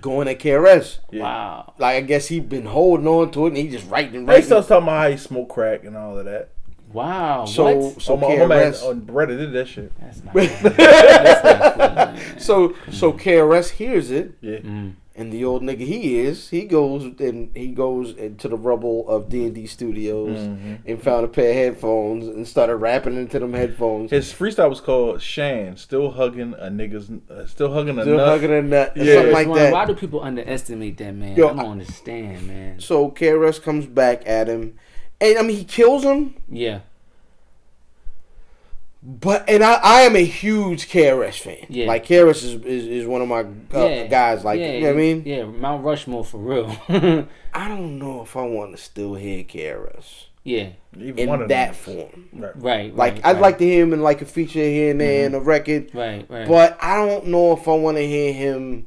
[0.00, 0.98] Going at KRS.
[1.10, 1.22] Yeah.
[1.22, 1.74] Wow.
[1.78, 4.34] Like I guess he been holding on to it and he just writing and They
[4.34, 4.44] writing.
[4.46, 6.50] still talking about how he smoke crack and all of that.
[6.92, 7.44] Wow.
[7.44, 8.02] So what?
[8.02, 8.88] so oh, my, my man KRS.
[8.88, 9.92] on Reddit did that shit.
[10.00, 10.34] That's not.
[10.34, 12.40] That's not cool.
[12.40, 14.34] So so KRS hears it.
[14.40, 14.58] Yeah.
[14.58, 14.94] Mm.
[15.16, 19.28] And the old nigga he is, he goes and he goes into the rubble of
[19.28, 20.74] D and D Studios Mm-hmm.
[20.88, 24.12] and found a pair of headphones and started rapping into them headphones.
[24.12, 28.28] His freestyle was called Shan, still hugging a nigga's, uh, still hugging a Still nut.
[28.28, 29.14] hugging a nut, Yeah.
[29.16, 29.72] something like Why- that.
[29.72, 31.36] Why do people underestimate that man?
[31.36, 32.78] Yo, I don't understand, man.
[32.80, 34.74] So KRS comes back at him,
[35.20, 36.36] and I mean he kills him.
[36.48, 36.80] Yeah.
[39.02, 41.66] But and I, I am a huge KRS fan.
[41.68, 41.86] Yeah.
[41.86, 44.06] Like KRS is, is, is one of my uh, yeah.
[44.06, 44.44] guys.
[44.44, 45.22] Like yeah, you know what I mean.
[45.24, 46.76] Yeah, Mount Rushmore for real.
[47.54, 50.70] I don't know if I want to still hear KRS yeah.
[50.98, 51.74] Even one in that them.
[51.74, 52.28] form.
[52.32, 52.56] Right.
[52.56, 52.96] Right.
[52.96, 53.42] Like right, I'd right.
[53.42, 55.34] like to hear him in like a feature here and there Mm-hmm.
[55.34, 55.90] in a record.
[55.94, 56.26] Right.
[56.28, 56.48] Right.
[56.48, 58.86] But I don't know if I want to hear him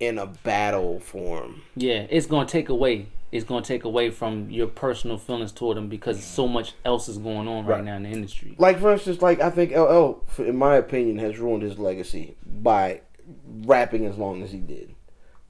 [0.00, 1.62] in a battle form.
[1.76, 3.08] Yeah, it's gonna take away.
[3.34, 7.18] It's gonna take away from your personal feelings toward him because so much else is
[7.18, 7.84] going on right, Right.
[7.84, 8.54] now in the industry.
[8.58, 13.00] Like for instance, like I think LL, in my opinion, has ruined his legacy by
[13.64, 14.94] rapping as long as he did.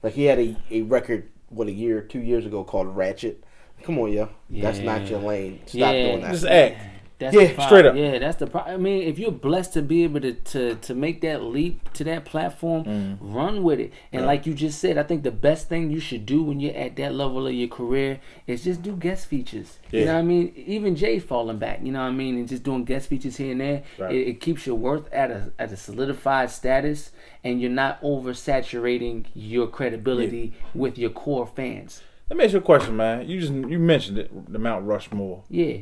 [0.01, 3.43] Like he had a, a record what a year, two years ago called Ratchet.
[3.83, 5.59] Come on, yo, that's not your lane.
[5.67, 6.07] Stop Yeah.
[6.07, 6.31] doing that.
[6.31, 6.81] Just act.
[7.17, 7.95] That's Yeah, straight up.
[7.95, 8.75] Yeah, that's the problem.
[8.75, 12.03] I mean, if you're blessed to be able to, to to make that leap to
[12.03, 13.17] that platform, Mm.
[13.21, 13.93] run with it.
[14.11, 16.75] And like you just said, I think the best thing you should do when you're
[16.75, 19.79] at that level of your career is just do guest features.
[19.91, 20.51] You know what I mean?
[20.57, 23.53] Even Jay falling back, you know what I mean, and just doing guest features here
[23.53, 24.13] and there, Right.
[24.13, 27.11] it, it keeps your worth at a at a solidified status,
[27.45, 32.01] and you're not oversaturating your credibility with your core fans.
[32.29, 33.27] Let me ask you a question, man.
[33.29, 35.43] You just you mentioned it, the Mount Rushmore.
[35.49, 35.77] Yeah.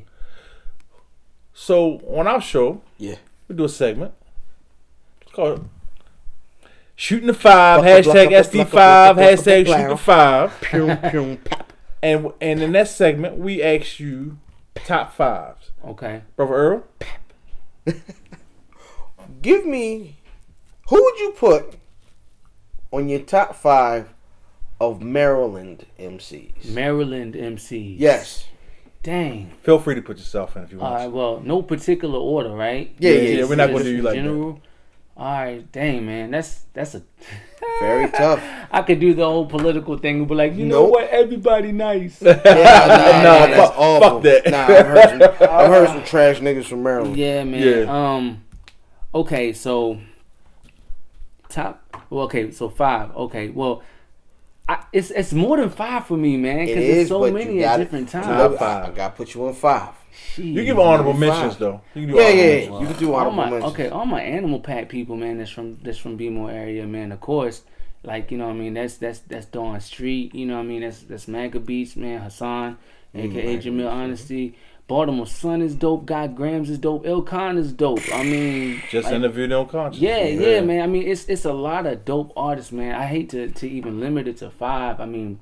[1.54, 3.16] So on our show, Yeah.
[3.48, 4.14] we do a segment.
[5.22, 5.68] It's called
[6.96, 10.62] Shooting the Five, Buckle, hashtag buckle, SD5, buckle, buckle, hashtag buckle, Shoot the Five.
[10.62, 11.74] Pew, pew, pap.
[12.02, 14.38] And and in that segment, we ask you
[14.76, 15.72] top fives.
[15.86, 16.22] Okay.
[16.36, 16.84] Brother Earl,
[19.42, 20.18] Give me
[20.90, 21.76] who would you put
[22.92, 24.14] on your top five
[24.80, 26.66] of Maryland MCs?
[26.70, 27.96] Maryland MCs.
[28.00, 28.46] yes.
[29.04, 29.52] Dang.
[29.64, 30.96] feel free to put yourself in if you All want.
[31.04, 31.12] right.
[31.12, 32.96] Well, no particular order, right?
[33.00, 34.22] Yeah, yeah, yeah, we're not gonna do you in like that.
[34.22, 34.62] general.
[35.18, 35.72] All right.
[35.72, 36.32] Dang, man.
[36.32, 37.04] That's that's a.
[37.82, 38.42] Very tough.
[38.72, 41.10] I could do the whole political thing and be like, you know what?
[41.10, 42.22] Everybody nice.
[42.22, 44.10] Yeah, nah, nah, Nah, that's fuck- awful.
[44.10, 44.48] fuck that.
[44.52, 47.16] Nah, I've heard, some, I've heard some trash niggas from Maryland.
[47.18, 47.62] yeah, man.
[47.86, 48.14] Yeah.
[48.16, 48.44] Um.
[49.14, 50.00] Okay, so
[51.50, 51.84] top.
[52.10, 53.16] Well, okay, so five.
[53.16, 53.84] Okay, well.
[54.68, 57.34] I, it's it's more than five for me, man, It because is, there's so but
[57.34, 58.58] many you at different I, times.
[58.58, 58.86] Five.
[58.90, 59.90] I, got to put you on five.
[60.38, 61.20] You give honorable Five.
[61.20, 61.82] mentions though.
[61.94, 62.80] You can do Yeah, honorable yeah, mentions.
[62.82, 63.74] You can do all honorable my mentions.
[63.74, 65.38] okay, all my animal pack people, man.
[65.38, 67.12] That's from that's from Bmore area, man.
[67.12, 67.64] Of course,
[68.04, 70.34] like you know, what I mean, that's that's that's Dawn Street.
[70.34, 72.22] You know, what I mean, that's that's Manga Beats, man.
[72.22, 72.78] Hassan,
[73.14, 74.58] Mm, aka Jamil Honesty.
[74.88, 76.06] Baltimore Sun is dope.
[76.06, 77.06] God Grams is dope.
[77.06, 78.02] Ilkon is dope.
[78.14, 80.02] I mean, Just like, interviewed on conscious.
[80.02, 80.82] yeah, yeah, man.
[80.82, 82.94] I mean, it's it's a lot of dope artists, man.
[82.94, 85.00] I hate to, to even limit it to five.
[85.00, 85.40] I mean,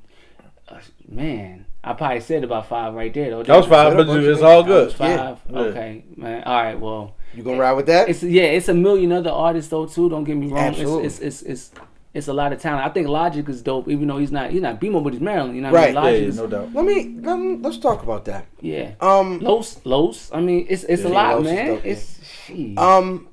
[0.70, 0.78] uh,
[1.10, 3.32] man, I probably said about five right there.
[3.32, 3.44] Though.
[3.44, 4.94] That was five, but That it's all good.
[4.94, 5.40] Five.
[5.50, 5.58] Yeah.
[5.58, 6.44] Okay, man.
[6.44, 6.80] All right.
[6.80, 8.10] Well, You gonna ride with that?
[8.10, 10.08] it's yeah, it's a million other artists though too.
[10.08, 10.66] Don't get me wrong.
[10.66, 11.08] Absolutely.
[11.08, 11.72] It's, it's it's it's
[12.14, 12.86] it's a lot of talent.
[12.86, 15.56] I think Logic is dope, even though he's not he's not BMO, but he's Maryland.
[15.56, 15.96] You know what I mean?
[15.96, 16.04] Right.
[16.04, 16.74] Yeah, Logic yeah, is no doubt.
[16.74, 18.48] let me let me let's talk about that.
[18.60, 18.94] yeah.
[19.00, 20.32] Um, Los Los.
[20.34, 21.68] I mean, it's it's a lot, Los man.
[21.68, 21.86] dope.
[21.86, 22.76] It's she.
[22.78, 23.30] um,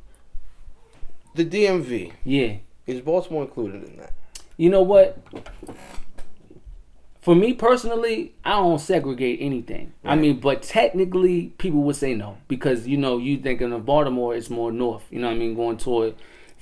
[1.34, 2.56] the DMV yeah.
[2.86, 4.12] is Baltimore included in that?
[4.56, 5.18] You know what?
[7.20, 9.92] For me personally, I don't segregate anything.
[10.04, 14.34] I mean, but technically, people would say no because you know you thinking of Baltimore,
[14.34, 15.04] it's more north.
[15.10, 16.14] You know what I mean, going toward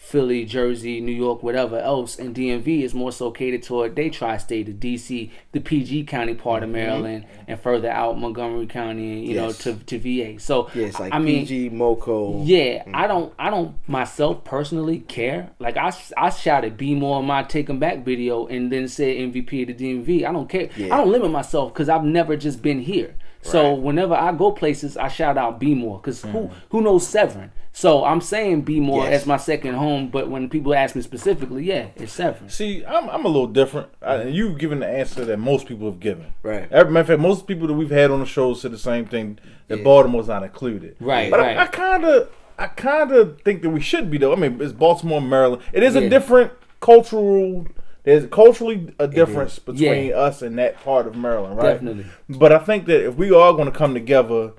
[0.06, 4.66] Philly, Jersey, New York, whatever else, and DMV is more so catered toward they tri-state,
[4.66, 6.78] the DC, the PG County part of mm-hmm.
[6.78, 9.66] Maryland, and further out Montgomery County, you Yes.
[9.66, 10.38] know, to to VA.
[10.38, 12.44] So it's like I mean, PG, Moco.
[12.44, 12.94] yeah, mm.
[12.94, 15.50] I don't, I don't myself personally care.
[15.58, 19.16] Like I, I shouted "Be More" in my "Take 'Em Back" video, and then said
[19.16, 20.24] MVP of the DMV.
[20.24, 20.68] I don't care.
[20.76, 20.94] Yeah.
[20.94, 23.16] I don't limit myself because I've never just been here.
[23.42, 23.78] So Right.
[23.80, 26.50] whenever I go places, I shout out "Be More" because who, mm.
[26.70, 27.52] who knows Severn?
[27.72, 29.22] So I'm saying "Be More" Yes.
[29.22, 30.08] as my second home.
[30.08, 32.48] But when people ask me specifically, yeah, it's Severn.
[32.48, 33.88] See, I'm, I'm a little different.
[34.02, 34.32] I, mm.
[34.32, 36.32] you've given the answer that most people have given.
[36.42, 36.66] Right.
[36.72, 39.04] A matter of fact, most people that we've had on the show said the same
[39.04, 39.84] thing that Yeah.
[39.84, 40.96] Baltimore's not included.
[41.00, 41.56] Right, But right.
[41.56, 44.32] I, I kind of, I kind of think that we should be though.
[44.32, 45.62] I mean, it's Baltimore, Maryland.
[45.72, 46.02] It is Yeah.
[46.02, 47.66] a different cultural.
[48.06, 50.16] There's culturally a difference between Yeah.
[50.16, 51.72] us and that part of Maryland, right?
[51.72, 52.06] Definitely.
[52.28, 54.52] But I think that if we are going to come together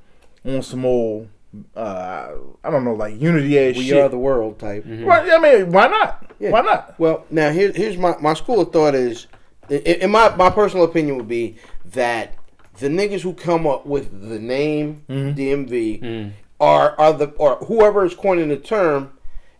[0.46, 1.28] on some more,
[1.74, 2.28] uh,
[2.62, 4.04] I don't know, like unity ass We shit.
[4.04, 4.84] are the world type.
[4.86, 5.46] Right, mm-hmm.
[5.46, 6.30] I mean, why not?
[6.40, 6.52] Yeah.
[6.52, 7.00] Why not?
[7.00, 9.28] Well, now here, here's my, my school of thought is,
[9.70, 11.56] in, my my personal opinion would be
[11.86, 12.36] that
[12.80, 15.40] the niggas who come up with the name mm-hmm.
[15.40, 16.32] DMV mm.
[16.60, 19.14] are are the or whoever is coining the term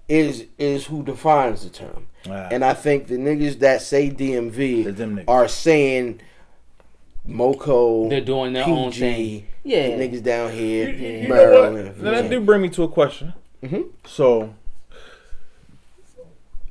[0.10, 2.07] is is who defines the term.
[2.30, 2.50] Ah.
[2.52, 6.22] And I think the niggas that say DMV are saying
[7.26, 8.10] Moco.
[8.10, 9.48] They're doing their PG, own thing.
[9.64, 9.90] Yeah.
[9.98, 11.88] niggas down here, You, you know Maryland.
[11.88, 11.98] what?
[11.98, 13.34] Now, that do bring me to a question.
[13.64, 13.90] Mhm.
[14.06, 14.54] So,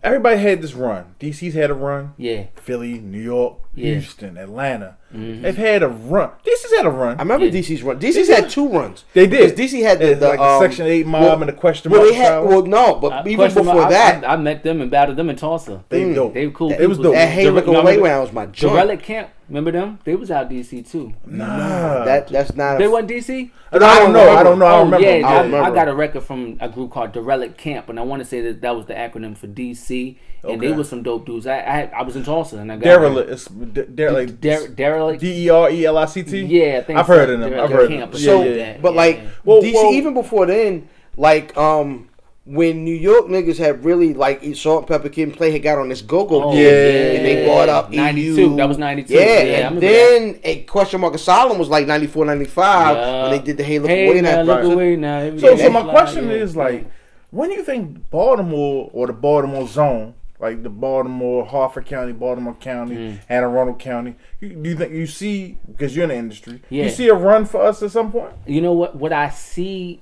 [0.07, 1.15] everybody had this run.
[1.21, 2.15] DC's had a run.
[2.17, 2.45] Yeah.
[2.57, 3.93] Philly, New York, Yeah.
[3.93, 4.97] Houston, Atlanta.
[5.13, 6.31] They've had a run.
[6.45, 7.17] DC's had a run.
[7.19, 7.53] I remember Yeah.
[7.53, 7.99] DC's run.
[7.99, 9.05] DC's had two runs.
[9.15, 9.57] they did.
[9.57, 12.13] DC had the, the, like um, Section Eight mob well- and the question Well, mark
[12.13, 12.39] they had.
[12.41, 15.31] Well, no, but I- even before mark, that, I, I met them and battled them
[15.31, 15.85] in Tulsa.
[15.89, 16.15] they Mm.
[16.15, 16.35] dope.
[16.35, 16.73] They were cool.
[16.73, 17.13] It was people.
[17.13, 17.15] dope.
[17.15, 18.75] that Hayden Direct- away remember- round was my The joint.
[18.75, 19.99] Relic Camp, remember them?
[20.05, 21.13] They was out DC too.
[21.27, 22.79] Nah, That that's not.
[22.79, 23.51] They A, wasn't DC.
[23.73, 24.31] I don't know.
[24.37, 24.67] I don't know.
[24.67, 25.07] I oh remember.
[25.07, 25.75] yeah, I that- I, remember.
[25.75, 28.61] got a record from a group called Derelict Camp, and I want to say that
[28.63, 30.77] that was the acronym for DC, and they Okay.
[30.77, 31.47] were some dope dudes.
[31.47, 33.31] I I, I was in Tulsa, and I got derelict.
[33.31, 34.41] It's derelict.
[34.41, 35.21] Derelict.
[35.21, 36.41] D e r e l i c t.
[36.43, 37.13] Yeah, I think I've so.
[37.15, 37.51] heard of them.
[37.51, 38.21] Derelict I've heard of Camp them.
[38.21, 38.79] or so, something yeah, yeah.
[38.81, 39.29] but Yeah, like yeah.
[39.45, 42.09] Well, DC, well- even before then, like um,
[42.47, 45.89] when New York niggas had really like Salt and Pepa Kid Play had got on
[45.89, 46.69] this go go Oh, Yeah.
[47.15, 48.41] and they bought up 92.
[48.51, 48.57] EU.
[48.57, 49.13] That was 92.
[49.15, 49.27] Yeah, Yeah,
[49.69, 53.65] and remember then a question mark asylum was like 94, 95 when they did the
[53.65, 54.73] Hey Look hey, Away now, that look right.
[54.73, 55.19] away now.
[55.19, 56.35] Every So, so my fly, question yeah.
[56.37, 56.87] is like,
[57.31, 62.55] when do you think Baltimore or the Baltimore zone, like the Baltimore, Harford County, Baltimore
[62.61, 63.19] County, Mm.
[63.29, 66.63] Anne Arundel County, you, do you think you see because you're in the industry?
[66.71, 66.85] Yeah.
[66.85, 68.33] You see a run for us at some point?
[68.47, 68.95] You know what?
[68.95, 70.01] What I see,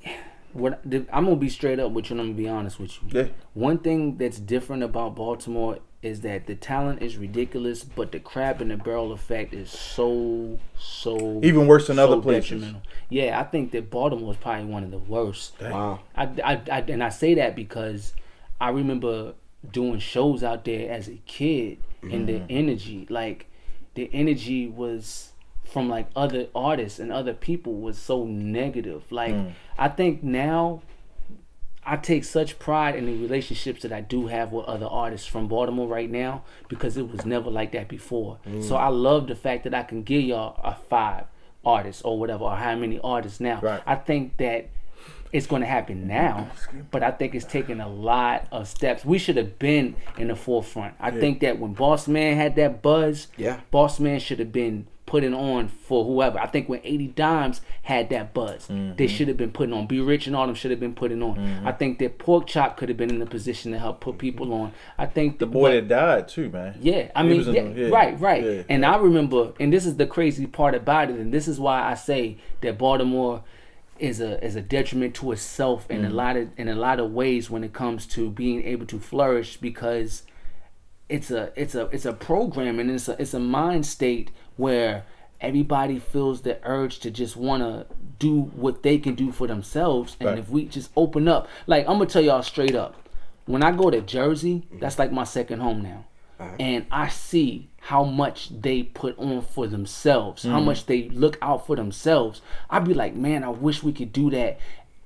[0.54, 2.14] what I'm gonna be straight up with you.
[2.14, 3.08] and I'm gonna be honest with you.
[3.10, 3.28] Yeah.
[3.52, 8.60] One thing that's different about Baltimore is that the talent is ridiculous, but the crab
[8.60, 12.74] in the barrel effect is so so Even worse than so other places.
[13.08, 15.54] Yeah, I think that Baltimore is probably one of the worst.
[15.60, 16.00] Wow.
[16.14, 18.14] I, I, I and I say that because
[18.60, 19.34] I remember
[19.70, 22.46] doing shows out there as a kid and the mm.
[22.50, 23.46] energy like
[23.94, 25.32] the energy was
[25.64, 29.52] from like other artists and other people was so negative like mm.
[29.78, 30.82] I think now
[31.86, 35.48] I take such pride in the relationships that I do have with other artists from
[35.48, 38.38] Baltimore right now because it was never like that before.
[38.44, 38.80] So mm.
[38.80, 41.26] I love the fact that I can give y'all a five
[41.64, 43.60] artists or whatever or how many artists now.
[43.60, 43.82] Right.
[43.86, 44.70] I think that
[45.32, 46.48] it's going to happen now,
[46.90, 49.04] but I think it's taking a lot of steps.
[49.04, 50.94] We should have been in the forefront.
[51.00, 53.60] I think that when Boss Man had that buzz, Yeah.
[53.70, 56.40] Boss Man should have been putting on for whoever.
[56.40, 58.96] I think when 80 Dimes had that buzz, Mm-hmm.
[58.96, 59.86] they should have been putting on.
[59.86, 60.00] B.
[60.00, 61.38] Rich and all them should have been putting on.
[61.64, 64.52] I think that Pork Chop could have been in a position to help put people
[64.52, 64.72] on.
[64.98, 66.78] I think The boy that died too, man.
[66.80, 68.42] yeah, I mean, yeah, the- yeah, right, right.
[68.44, 68.62] yeah.
[68.68, 71.82] And I remember, and this is the crazy part about it, and this is why
[71.88, 73.44] I say that Baltimore
[74.00, 76.14] is a is a detriment to itself in a Mm.
[76.14, 79.56] lot of in a lot of ways when it comes to being able to flourish
[79.58, 80.24] because
[81.08, 85.04] it's a it's a it's a program and it's a it's a mind state where
[85.40, 87.86] everybody feels the urge to just want to
[88.18, 90.38] do what they can do for themselves and Right.
[90.38, 92.94] if we just open up like i'm gonna tell y'all straight up.
[93.46, 94.78] When i go to jersey mm-hmm.
[94.78, 96.04] that's like my second home now.
[96.40, 96.56] Uh-huh.
[96.58, 100.64] And i see how much they put on for themselves how mm.
[100.64, 102.40] much they look out for themselves.
[102.70, 104.58] I'd be like man i wish we could do that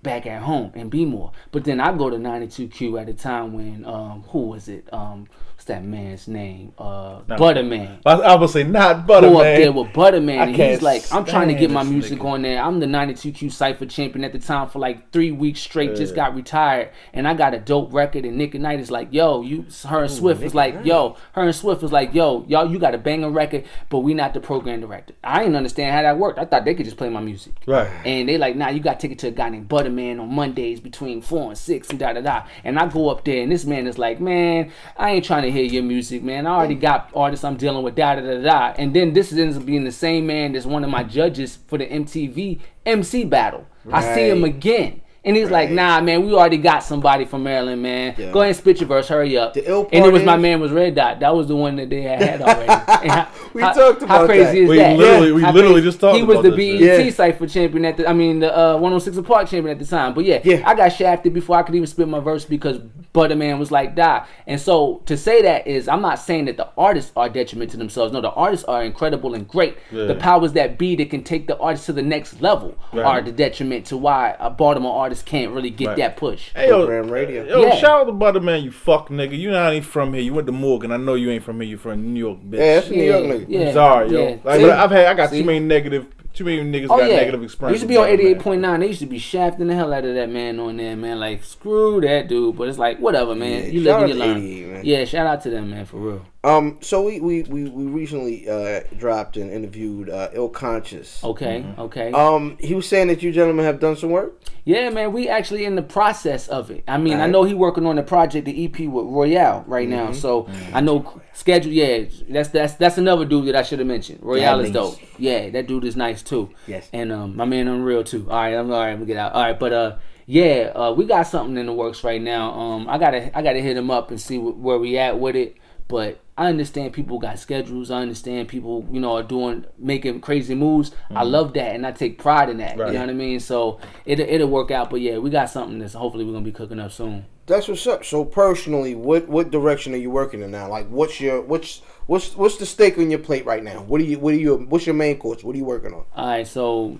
[0.02, 3.52] back at home and be more but then i go to 92q at a time
[3.52, 8.50] when um who was it um what's that man's name uh butterman I, I would
[8.50, 11.54] say not butter, go up there with Butterman, I and he's like, "I'm trying to
[11.54, 12.24] get my music nigga.
[12.24, 12.62] on there.
[12.62, 15.96] I'm the 92Q Cipher champion at the time for like three weeks straight.
[15.96, 18.24] Just got retired, and I got a dope record.
[18.24, 21.42] And Nick and Knight is like, "Yo, you." Her and Swift was like, "Yo." Her
[21.42, 24.40] and Swift was like, "Yo, y'all, you got a banging record, but we not the
[24.40, 26.38] program director." I didn't understand how that worked.
[26.38, 27.54] I thought they could just play my music.
[27.66, 27.88] Right.
[28.04, 29.87] And they like, nah, you got to take it to a guy named Butterman
[30.20, 32.46] on Mondays between four and six and da da da.
[32.64, 35.50] And I go up there and this man is like, man, I ain't trying to
[35.50, 36.46] hear your music, man.
[36.46, 38.74] I already got artists I'm dealing with, da da da da.
[38.78, 41.78] And then this ends up being the same man that's one of my judges for
[41.78, 43.66] the MTV MC battle.
[43.90, 45.00] I see him again.
[45.28, 48.14] And he's like, nah, man, we already got somebody from Maryland, man.
[48.16, 48.30] Yeah.
[48.32, 49.52] Go ahead and spit your verse, hurry up.
[49.52, 51.20] The ill and it part was my man was Red Dot.
[51.20, 52.68] That was the one that they had, had already.
[53.02, 54.56] And how, We how- talked How crazy that.
[54.56, 54.96] is We that?
[54.96, 57.04] literally- we How literally crazy- just talked He was about the this BET shit.
[57.06, 57.10] Yeah.
[57.12, 60.14] Cipher champion at the, I mean, the uh, 106 Park champion at the time.
[60.14, 60.62] But yeah, Yeah.
[60.64, 62.78] I got shafted before I could even spit my verse because
[63.12, 64.26] Butterman was like, die.
[64.46, 67.76] And so to say that is, I'm not saying that the artists are detriment to
[67.76, 68.12] themselves.
[68.14, 69.76] No, the artists are incredible and great.
[69.92, 70.04] Yeah.
[70.04, 73.04] The powers that be that can take the artists to the next level Right.
[73.04, 75.96] are the detriment to why a Baltimore artist can't really get Right.
[75.98, 76.50] that push.
[76.54, 77.44] Hey, yo, Program radio.
[77.44, 77.74] Yo, Yeah.
[77.76, 79.36] shout out to Butterman, you fuck nigga.
[79.38, 80.22] You not even from here.
[80.22, 80.92] You went to Morgan.
[80.92, 81.70] I know you ain't from here.
[81.70, 82.58] You from New York, bitch.
[82.58, 83.46] Yeah, that's a New York nigga.
[83.48, 84.18] yeah, I'm sorry, yo.
[84.20, 84.28] yeah.
[84.44, 85.40] Like, but I've had, I got See?
[85.40, 86.06] too many negative,
[86.38, 87.82] too many niggas Oh got yeah, negative we experiences.
[87.82, 88.80] used to be on eighty eight point nine.
[88.80, 91.20] They used to be shafting the hell out of that man on there, man.
[91.20, 92.56] Like screw that dude.
[92.56, 93.64] But it's like whatever, man.
[93.64, 94.72] Yeah, you live and you out learn.
[94.72, 94.82] man.
[94.84, 96.26] Yeah, shout out to them, man, for real.
[96.44, 101.22] Um, so we we we, we recently uh, dropped and interviewed uh, Ill Conscious.
[101.22, 101.80] Okay, Mm-hmm.
[101.82, 102.12] okay.
[102.12, 104.40] Um, he was saying that you gentlemen have done some work.
[104.64, 106.84] yeah, man, we actually in the process of it.
[106.86, 110.12] I mean, I know he working on the project, the EP with Royale right now.
[110.12, 110.76] So Mm-hmm.
[110.76, 111.72] I know schedule.
[111.72, 114.20] Yeah, that's that's that's another dude that I should have mentioned.
[114.22, 114.74] Royale is nice.
[114.74, 114.98] dope.
[115.18, 116.50] Yeah, that dude is nice too.
[116.66, 116.88] Yes.
[116.92, 118.30] And um, my man Unreal too.
[118.30, 118.98] All right, I'm all right.
[118.98, 119.32] We get out.
[119.32, 122.52] All right, but uh, yeah, uh, we got something in the works right now.
[122.52, 125.36] Um, I gotta I gotta hit him up and see wh- where we at with
[125.36, 125.56] it.
[125.88, 127.90] But I understand people got schedules.
[127.90, 130.92] I understand people, you know, are doing making crazy moves.
[131.10, 132.72] I love that, and I take pride in that.
[132.72, 132.80] Mm-hmm.
[132.80, 132.86] Right.
[132.88, 133.40] You know what I mean?
[133.40, 134.90] So it it'll work out.
[134.90, 137.24] But yeah, we got something that's hopefully we're gonna be cooking up soon.
[137.46, 138.04] That's what's up.
[138.04, 140.68] So personally, what what direction are you working in now?
[140.68, 143.82] Like, what's your what's what's what's the stake on your plate right now?
[143.82, 145.44] What are you what are you what's your main course?
[145.44, 146.04] What are you working on?
[146.16, 146.98] All right, so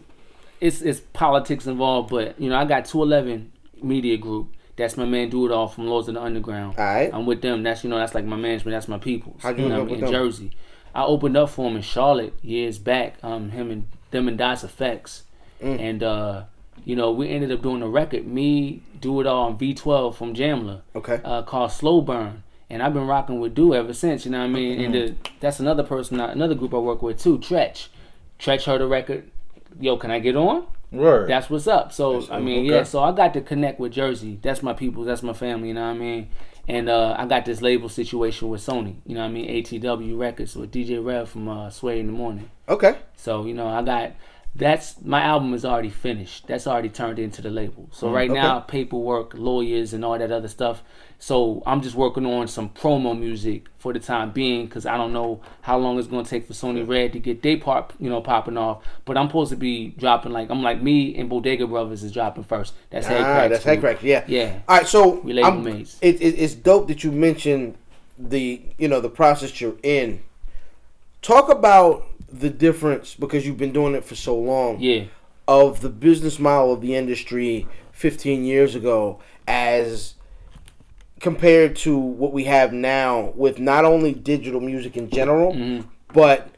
[0.61, 3.51] it's it's politics involved, but you know I got two eleven
[3.83, 4.55] media group.
[4.77, 6.79] That's my man Do It All from Lords of the Underground.
[6.79, 7.11] All right.
[7.13, 7.65] I'm with them.
[7.65, 8.75] That's you know that's like my management.
[8.77, 9.37] That's my people.
[9.43, 10.25] How'd you know, hook I up mean, with in them?
[10.31, 10.51] Jersey.
[10.95, 13.17] I opened up for him in Charlotte years back.
[13.25, 15.25] Um, him and them and Dice Effects,
[15.61, 15.81] Mm.
[15.81, 16.43] and uh,
[16.85, 18.25] you know, we ended up doing a record.
[18.27, 20.83] Me do it all on V12 from Jamla.
[20.95, 21.21] Okay.
[21.25, 22.45] Uh, called Slow Burn.
[22.71, 24.81] And I've been rocking with Do ever since, you know what I mean?
[24.81, 27.89] And the, that's another person, another group I work with too, Treach.
[28.39, 29.31] Treach heard a record.
[29.81, 30.67] Yo, can I get on?
[30.91, 31.29] Word.
[31.29, 31.93] That's what's up.
[31.93, 32.77] So I mean, okay.
[32.77, 32.83] yeah.
[32.83, 34.39] So I got to connect with Jersey.
[34.41, 35.05] That's my people.
[35.05, 35.69] That's my family.
[35.69, 36.31] You know what I mean?
[36.67, 38.97] And uh, I got this label situation with Sony.
[39.07, 39.49] You know what I mean?
[39.49, 42.51] ATW Records with DJ Rev from uh, Sway in the Morning.
[42.69, 42.97] Okay.
[43.17, 44.13] So you know, I got
[44.55, 46.47] that's my album is already finished.
[46.47, 47.89] That's already turned into the label.
[47.93, 50.83] So right now, paperwork, lawyers, and all that other stuff.
[51.21, 55.13] So I'm just working on some promo music for the time being because I don't
[55.13, 58.21] know how long it's gonna take for Sony Red to get their part, you know,
[58.21, 58.85] popping off.
[59.05, 62.45] But I'm supposed to be dropping like I'm like me and Bodega Brothers is dropping
[62.45, 62.73] first.
[62.91, 63.65] That's head Ah, cracks.
[63.65, 64.03] that's Headkrack.
[64.03, 64.25] Yeah.
[64.29, 64.61] Yeah.
[64.69, 64.87] All right.
[64.87, 65.99] So I'm- mates.
[66.01, 67.77] It, it, it's dope that you mentioned
[68.17, 70.23] the you know the process you're in.
[71.21, 74.79] Talk about the difference because you've been doing it for so long.
[74.81, 75.05] Yeah.
[75.49, 80.15] Of the business model of the industry 15 years ago as
[81.21, 85.87] compared to what we have now with not only digital music in general, Mm-hmm.
[86.13, 86.49] but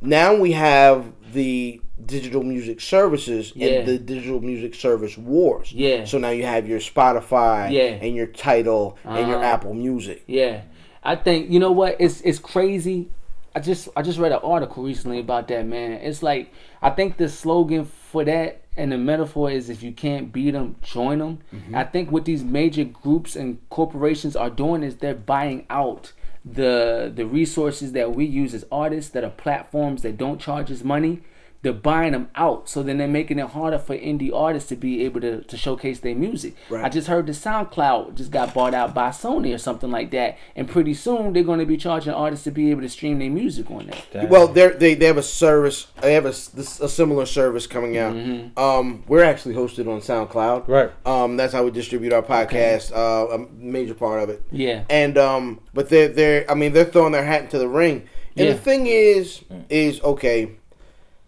[0.00, 3.68] now we have the digital music services Yeah.
[3.68, 5.72] and the digital music service wars.
[5.72, 6.04] Yeah.
[6.04, 7.98] So now you have your Spotify Yeah.
[8.04, 9.46] and your Tidal and your Uh-huh.
[9.54, 10.24] Apple Music.
[10.26, 10.62] Yeah,
[11.02, 11.96] I think you know what?
[12.00, 13.08] It's it's crazy.
[13.54, 15.92] I just I just read an article recently about that man.
[15.92, 16.50] It's like
[16.82, 20.76] I think the slogan for that and the metaphor is if you can't beat them,
[20.82, 21.38] join them.
[21.52, 21.74] Mm-hmm.
[21.74, 26.12] I think what these major groups and corporations are doing is they're buying out
[26.44, 30.84] the the resources that we use as artists that are platforms that don't charge us
[30.84, 31.22] money.
[31.62, 35.04] They're buying them out, so then they're making it harder for indie artists to be
[35.04, 36.56] able to, to showcase their music.
[36.68, 36.84] Right.
[36.84, 40.38] I just heard the SoundCloud just got bought out by Sony or something like that,
[40.56, 43.30] and pretty soon they're going to be charging artists to be able to stream their
[43.30, 44.04] music on that.
[44.12, 44.28] Damn.
[44.28, 45.86] Well, they're, they they have a service.
[46.00, 48.14] They have a, s- this- a similar service coming out.
[48.14, 48.58] Mm-hmm.
[48.58, 50.66] Um, we're actually hosted on SoundCloud.
[50.66, 50.90] Right.
[51.06, 52.90] Um, that's how we distribute our podcast.
[52.92, 54.42] Uh, a major part of it.
[54.50, 54.82] Yeah.
[54.90, 58.08] And um, but they're they're I mean they're throwing their hat into the ring.
[58.36, 58.52] And Yeah.
[58.54, 60.52] the thing is is okay,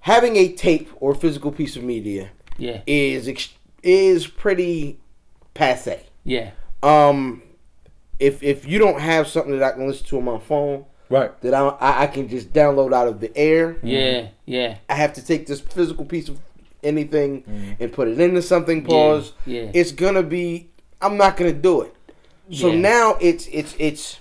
[0.04, 3.28] having a tape or physical piece of media Yeah, is
[3.82, 4.98] is pretty
[5.54, 6.00] passe.
[6.24, 6.50] yeah,
[6.82, 7.42] Um,
[8.18, 11.38] if if you don't have something that I can listen to on my phone right.
[11.40, 15.12] that I I, I can just download out of the air, yeah, yeah, I have
[15.14, 16.38] to take this physical piece of
[16.82, 18.82] anything and put it into something.
[18.82, 19.32] Yeah, Pause.
[19.46, 19.70] yeah.
[19.72, 20.68] It's gonna be.
[21.00, 21.94] I'm not gonna do it.
[22.50, 22.78] So Yeah.
[22.78, 24.20] now it's it's it's.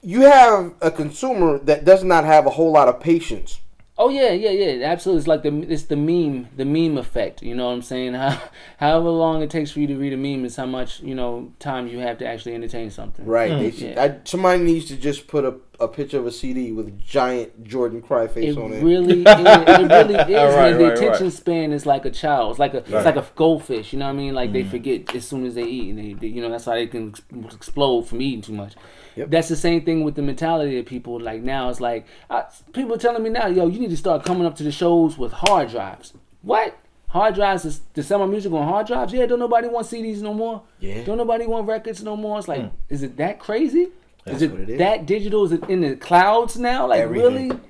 [0.00, 3.60] You have a consumer that does not have a whole lot of patience.
[3.96, 4.86] Oh yeah, yeah, yeah.
[4.86, 7.42] Absolutely, it's like the it's the meme, the meme effect.
[7.42, 8.14] You know what I'm saying?
[8.14, 8.42] How,
[8.78, 11.52] however long it takes for you to read a meme is how much you know
[11.60, 13.24] time you have to actually entertain something.
[13.24, 13.52] Right.
[13.52, 13.58] Hmm.
[13.58, 14.02] They should, Yeah.
[14.02, 17.62] I, somebody needs to just put a, a picture of a CD with a giant
[17.62, 18.82] Jordan cry face It on it.
[18.82, 20.38] really, it, it really is.
[20.40, 20.78] All right, man.
[20.78, 21.32] the right, attention right.
[21.32, 22.50] span is like a child.
[22.50, 22.94] It's like a, Right.
[22.94, 23.92] it's like a goldfish.
[23.92, 24.34] You know what I mean?
[24.34, 24.70] Like they hmm.
[24.70, 27.10] forget as soon as they eat, and they, they- you know, that's why they can
[27.10, 28.74] ex- explode from eating too much.
[29.16, 29.30] Yep.
[29.30, 31.20] That's the same thing with the mentality of people.
[31.20, 34.24] Like now, it's like I, people are telling me now, yo, you need to start
[34.24, 36.14] coming up to the shows with hard drives.
[36.42, 36.76] What?
[37.08, 39.12] Hard drives is to sell my music on hard drives?
[39.12, 40.62] Yeah, don't nobody want CDs no more.
[40.80, 41.04] Yeah.
[41.04, 42.38] Don't nobody want records no more.
[42.38, 42.76] It's like, hmm.
[42.88, 43.88] is it that crazy?
[44.24, 44.78] That's is it what it is.
[44.78, 45.44] that digital?
[45.44, 46.88] Is it in the clouds now?
[46.88, 47.48] Like Everything.
[47.48, 47.60] really?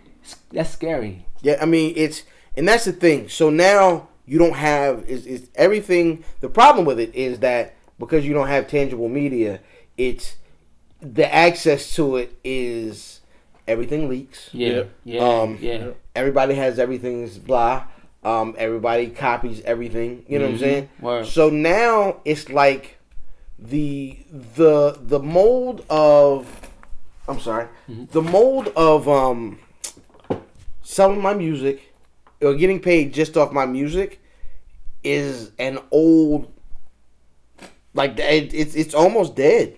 [0.52, 1.26] That's scary.
[1.42, 2.22] Yeah, I mean it's
[2.56, 3.28] and that's the thing.
[3.28, 6.24] So now you don't have is is everything.
[6.40, 9.60] The problem with it is that because you don't have tangible media,
[9.98, 10.36] it's
[11.04, 13.20] the access to it is
[13.68, 14.50] everything leaks.
[14.52, 17.84] Yeah, yeah, Um, yeah, Everybody has everything's blah.
[18.22, 20.24] Um, everybody copies everything.
[20.28, 20.84] You know what I'm saying?
[20.96, 21.04] Mm-hmm.
[21.04, 21.26] Word.
[21.26, 22.98] So now it's like
[23.58, 24.16] the
[24.56, 26.46] the the mold of
[27.28, 28.04] I'm sorry, Mm-hmm.
[28.12, 29.58] the mold of um
[30.82, 31.92] selling my music
[32.40, 34.20] or getting paid just off my music
[35.02, 36.50] is an old
[37.94, 39.76] like it, it's it's almost dead.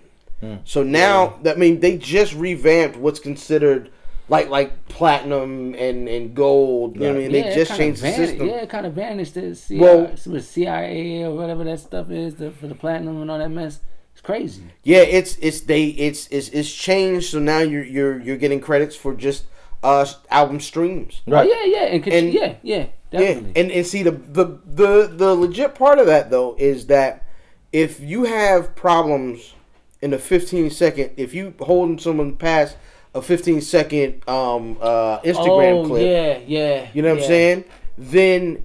[0.65, 3.89] So now that I mean they just revamped what's considered
[4.29, 6.95] like like platinum and and gold.
[6.95, 7.31] You know what I mean?
[7.31, 8.47] yeah, they just kinda changed the system.
[8.47, 9.33] Yeah, it kind of vanished.
[9.35, 13.31] The CIA, Well- well, CIA or whatever that stuff is the, for the platinum and
[13.31, 13.79] all that mess.
[14.13, 14.63] It's crazy.
[14.83, 17.29] Yeah, it's it's they it's it's it's changed.
[17.31, 19.45] So now you're you're you're getting credits for just
[19.83, 21.21] uh album streams.
[21.27, 21.47] Right.
[21.47, 23.51] Oh yeah, yeah, and, And- yeah, yeah, definitely.
[23.55, 27.25] Yeah, and and see the the the the legit part of that though is that
[27.71, 29.53] if you have problems
[30.01, 32.77] in a 15 second, if you holding someone past
[33.15, 36.87] a 15 second um uh Instagram oh clip, yeah, yeah.
[36.93, 37.23] you know what yeah.
[37.23, 37.63] I'm saying?
[37.97, 38.63] Then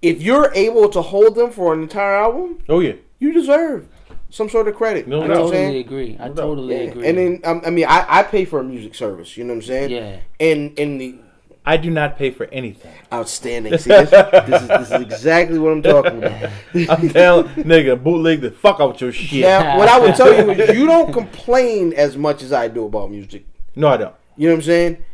[0.00, 2.94] if you're able to hold them for an entire album, Oh yeah.
[3.18, 3.88] you deserve
[4.30, 5.06] some sort of credit.
[5.06, 5.86] No you I know what I'm totally saying?
[5.86, 6.16] agree.
[6.18, 6.36] I doubt.
[6.36, 7.08] totally Yeah, agree.
[7.08, 9.36] And then um, I mean, I, I pay for a music service.
[9.36, 9.90] You know what I'm saying?
[9.90, 10.18] Yeah.
[10.40, 11.18] And and the
[11.66, 12.92] I do not pay for anything.
[13.12, 13.78] Outstanding.
[13.78, 16.50] See, this, this, is, this is exactly what I'm talking about.
[16.74, 19.42] I'm telling nigga, bootleg the fuck out your shit.
[19.42, 22.84] Now, what I would tell you is you don't complain as much as I do
[22.84, 23.46] about music.
[23.76, 24.14] No, I don't.
[24.36, 25.04] You know what I'm saying?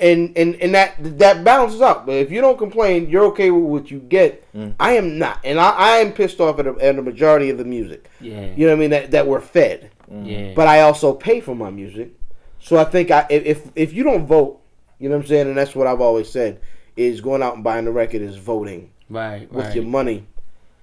[0.00, 2.06] And and and that that balances out.
[2.06, 4.50] But if you don't complain, you're okay with what you get.
[4.54, 4.74] Mm.
[4.80, 7.58] I am not, and I, I am pissed off at the, at the majority of
[7.58, 8.08] the music.
[8.20, 8.46] Yeah.
[8.56, 8.90] You know what I mean?
[8.90, 9.90] That that we're fed.
[10.10, 10.26] Mm.
[10.28, 10.54] Yeah.
[10.56, 12.12] But I also pay for my music,
[12.58, 14.60] so I think I if if- if you don't vote,
[15.02, 16.60] you know what I'm saying, and that's what I've always said
[16.96, 19.50] is going out and buying the record is voting right.
[19.52, 19.74] with Right.
[19.74, 20.26] your money.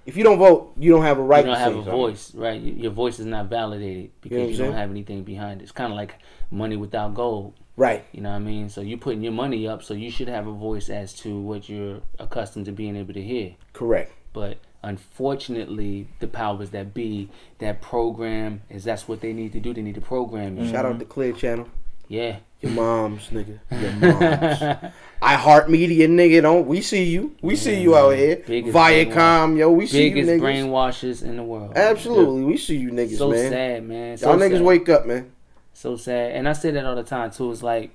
[0.06, 1.92] If you don't vote, you don't have a right you don't to have a something.
[1.92, 2.60] voice, right?
[2.60, 5.64] Your voice is not validated because what I'm you don't have anything behind it.
[5.64, 6.16] It's kind of like
[6.52, 7.54] money without gold.
[7.78, 8.04] Right.
[8.12, 8.68] You know what I mean?
[8.68, 11.70] So you're putting your money up, so you should have a voice as to what
[11.70, 13.56] you're accustomed to being able to hear.
[13.72, 14.12] Correct.
[14.34, 19.74] But unfortunately, the powers that be that program is that's what they need to do.
[19.74, 20.68] They need to program you.
[20.68, 21.00] Shout out mm-hmm.
[21.00, 21.70] to Clear Channel.
[22.10, 22.40] Yeah.
[22.62, 23.60] Your moms, nigga.
[23.72, 23.92] Your
[24.82, 24.94] moms.
[25.22, 26.42] I Heart Media, nigga.
[26.42, 27.36] Don't we see you?
[27.42, 28.38] We see you out here.
[28.48, 29.72] Viacom, yo.
[29.72, 30.26] We see you niggas.
[30.26, 31.74] Biggest brainwashers in the world.
[31.78, 33.50] Absolutely, we see you niggas, So man.
[33.52, 34.18] sad, man.
[34.18, 35.32] So Y'all niggas wake up, man.
[35.74, 36.34] so sad.
[36.34, 37.52] And I say that all the time too.
[37.52, 37.92] It's like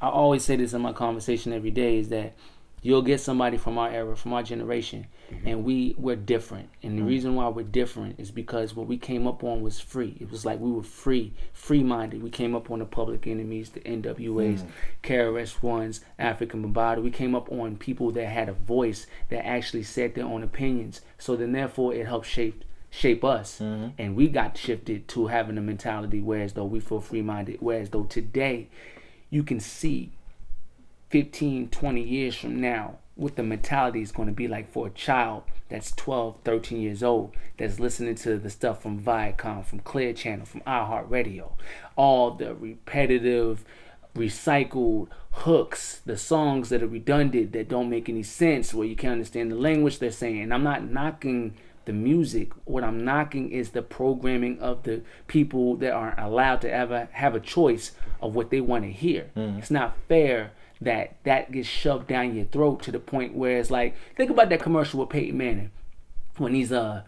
[0.00, 2.34] I always say this in my conversation every day is that
[2.82, 5.48] you'll get somebody from our era, from our generation, mm-hmm.
[5.48, 6.68] and we we're different.
[6.82, 7.08] And the mm-hmm.
[7.08, 10.16] reason why we're different is because what we came up on was free.
[10.20, 12.22] It was like we were free, free minded.
[12.22, 14.64] We came up on the Public Enemies, the NWAs,
[15.02, 15.62] KRS mm.
[15.62, 17.02] Ones, African Bambaataa.
[17.02, 21.00] We came up on people that had a voice that actually said their own opinions.
[21.18, 23.88] So then therefore it helped shape shape us mm-hmm.
[23.98, 28.04] and we got shifted to having a mentality whereas though we feel free-minded whereas though
[28.04, 28.66] today
[29.28, 30.10] you can see
[31.10, 34.90] 15 20 years from now what the mentality is going to be like for a
[34.90, 40.12] child that's 12 13 years old that's listening to the stuff from viacom from clear
[40.12, 41.52] channel from iheartradio
[41.96, 43.64] all the repetitive
[44.14, 49.12] recycled hooks the songs that are redundant that don't make any sense where you can't
[49.12, 51.54] understand the language they're saying and i'm not knocking
[51.88, 52.52] the music.
[52.66, 57.34] What I'm knocking is the programming of the people that aren't allowed to ever have
[57.34, 59.30] a choice of what they want to hear.
[59.34, 59.58] Mm-hmm.
[59.58, 63.70] It's not fair that that gets shoved down your throat to the point where it's
[63.70, 65.70] like, think about that commercial with Peyton Manning
[66.36, 67.02] when he's uh.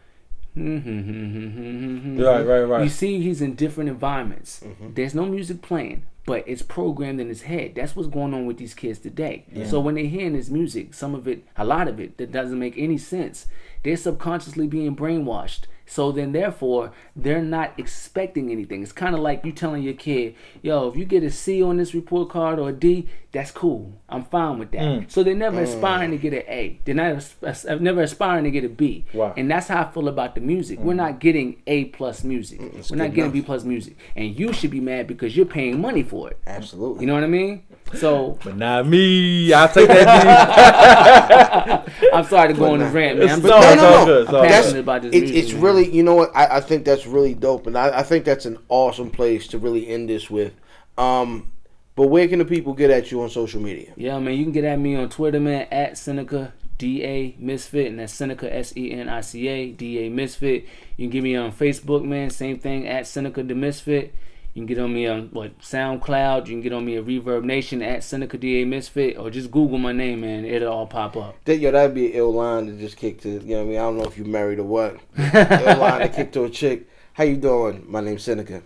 [0.56, 2.82] Right, right, right.
[2.82, 4.62] You see, he's in different environments.
[4.94, 7.74] There's no music playing, but it's programmed in his head.
[7.76, 9.44] That's what's going on with these kids today.
[9.66, 12.58] So when they're hearing this music, some of it, a lot of it, that doesn't
[12.58, 13.46] make any sense.
[13.84, 15.62] They're subconsciously being brainwashed.
[15.90, 18.80] So then, therefore, they're not expecting anything.
[18.80, 21.78] It's kind of like you telling your kid, "Yo, if you get a C on
[21.78, 23.94] this report card or a D, that's cool.
[24.08, 25.10] I'm fine with that." Mm.
[25.10, 25.64] So they're never mm.
[25.64, 26.78] aspiring to get an A.
[26.84, 29.04] They're not as- as- never aspiring to get a B.
[29.12, 29.34] Wow.
[29.36, 30.78] And that's how I feel about the music.
[30.78, 30.98] We're mm.
[30.98, 32.60] not getting A plus music.
[32.88, 33.32] We're not getting enough.
[33.32, 33.96] B plus music.
[34.14, 36.38] And you should be mad because you're paying money for it.
[36.46, 37.00] Absolutely.
[37.00, 37.64] You know what I mean?
[37.94, 39.52] So But not me.
[39.52, 41.88] I'll take that.
[42.12, 43.28] I'm sorry to go on the rant, man.
[43.28, 44.04] I'm, It's But all- no, it's no, all no.
[44.06, 44.22] good.
[44.22, 45.36] It's I'm passionate about this It, music.
[45.36, 45.62] it's man.
[45.62, 46.30] really, you know what?
[46.34, 49.58] I, I think that's really dope, and I, I think that's an awesome place to
[49.58, 50.52] really end this with.
[50.98, 51.50] Um,
[51.96, 53.92] but where can the people get at you on social media?
[53.96, 54.34] Yeah, man.
[54.34, 58.14] You can get at me on Twitter, man, at Senica D A Misfit, and that's
[58.14, 60.64] Senica S E N I C A D A Misfit.
[60.96, 62.30] You can get me on Facebook, man.
[62.30, 64.14] Same thing at Senica the Misfit.
[64.52, 66.48] You can get on me on what SoundCloud.
[66.48, 69.50] You can get on me at Reverb Nation at Senica D A Misfit, or just
[69.50, 70.44] Google my name, man.
[70.44, 71.36] It'll all pop up.
[71.44, 73.28] That yo, that'd be an ill line to just kick to.
[73.28, 73.76] You know what I mean?
[73.76, 74.98] I don't know if you're married or what.
[75.16, 76.88] ill line to kick to a chick.
[77.12, 77.84] How you doing?
[77.86, 78.62] My name's Senica.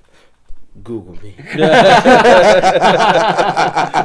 [0.82, 1.34] Google me.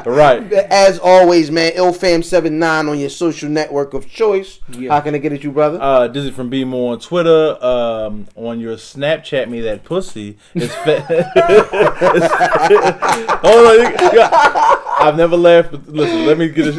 [0.05, 0.43] right.
[0.70, 4.59] As always, man, illfam79 on your social network of choice.
[4.70, 4.93] Yeah.
[4.93, 5.80] How can I get at you, brother?
[5.82, 7.57] Uh, this is from B More on Twitter.
[7.63, 10.38] Um, on your Snapchat, me that pussy.
[10.53, 11.01] It's fa-
[13.43, 15.72] Hold on, you- you got- I've never laughed.
[15.72, 16.72] But listen, let me get a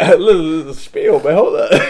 [0.18, 1.34] little spiel, man.
[1.34, 1.70] Hold up.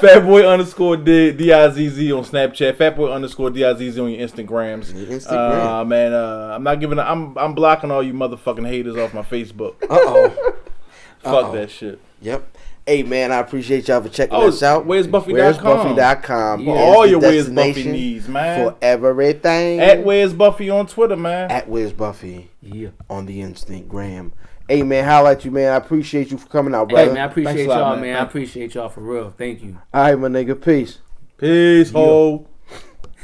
[0.00, 2.74] Fatboy underscore D D I Z Z on Snapchat.
[2.76, 4.94] Fatboy underscore D I Z Z on your Instagrams.
[4.96, 5.80] Your Instagram.
[5.80, 6.98] Uh, man, uh, I'm not giving.
[6.98, 9.74] A, I'm I'm blocking all you motherfucking haters off my Facebook.
[9.84, 10.54] Uh oh.
[11.20, 12.00] Fuck that shit.
[12.22, 12.56] Yep.
[12.86, 14.86] Hey man, I appreciate y'all for checking Oh, us out.
[14.86, 15.36] where's Buffy.com?
[15.36, 16.60] Where's Buffy.com?
[16.60, 16.72] Yeah.
[16.72, 18.64] is all your Where's Buffy needs, man.
[18.70, 19.80] For everything.
[19.80, 21.50] At Where's Buffy on Twitter, man.
[21.50, 22.90] At Where's Buffy Yeah.
[23.10, 24.30] on the Instagram.
[24.68, 25.72] Hey man, holla at you, man.
[25.72, 26.98] I appreciate you for coming out, bro.
[26.98, 28.00] Hey, man, I appreciate Thanks a lot, y'all, man.
[28.00, 28.16] man.
[28.16, 29.30] I appreciate y'all for real.
[29.30, 29.78] Thank you.
[29.94, 30.60] All right, my nigga.
[30.60, 30.98] Peace.
[31.38, 32.48] Peace, ho.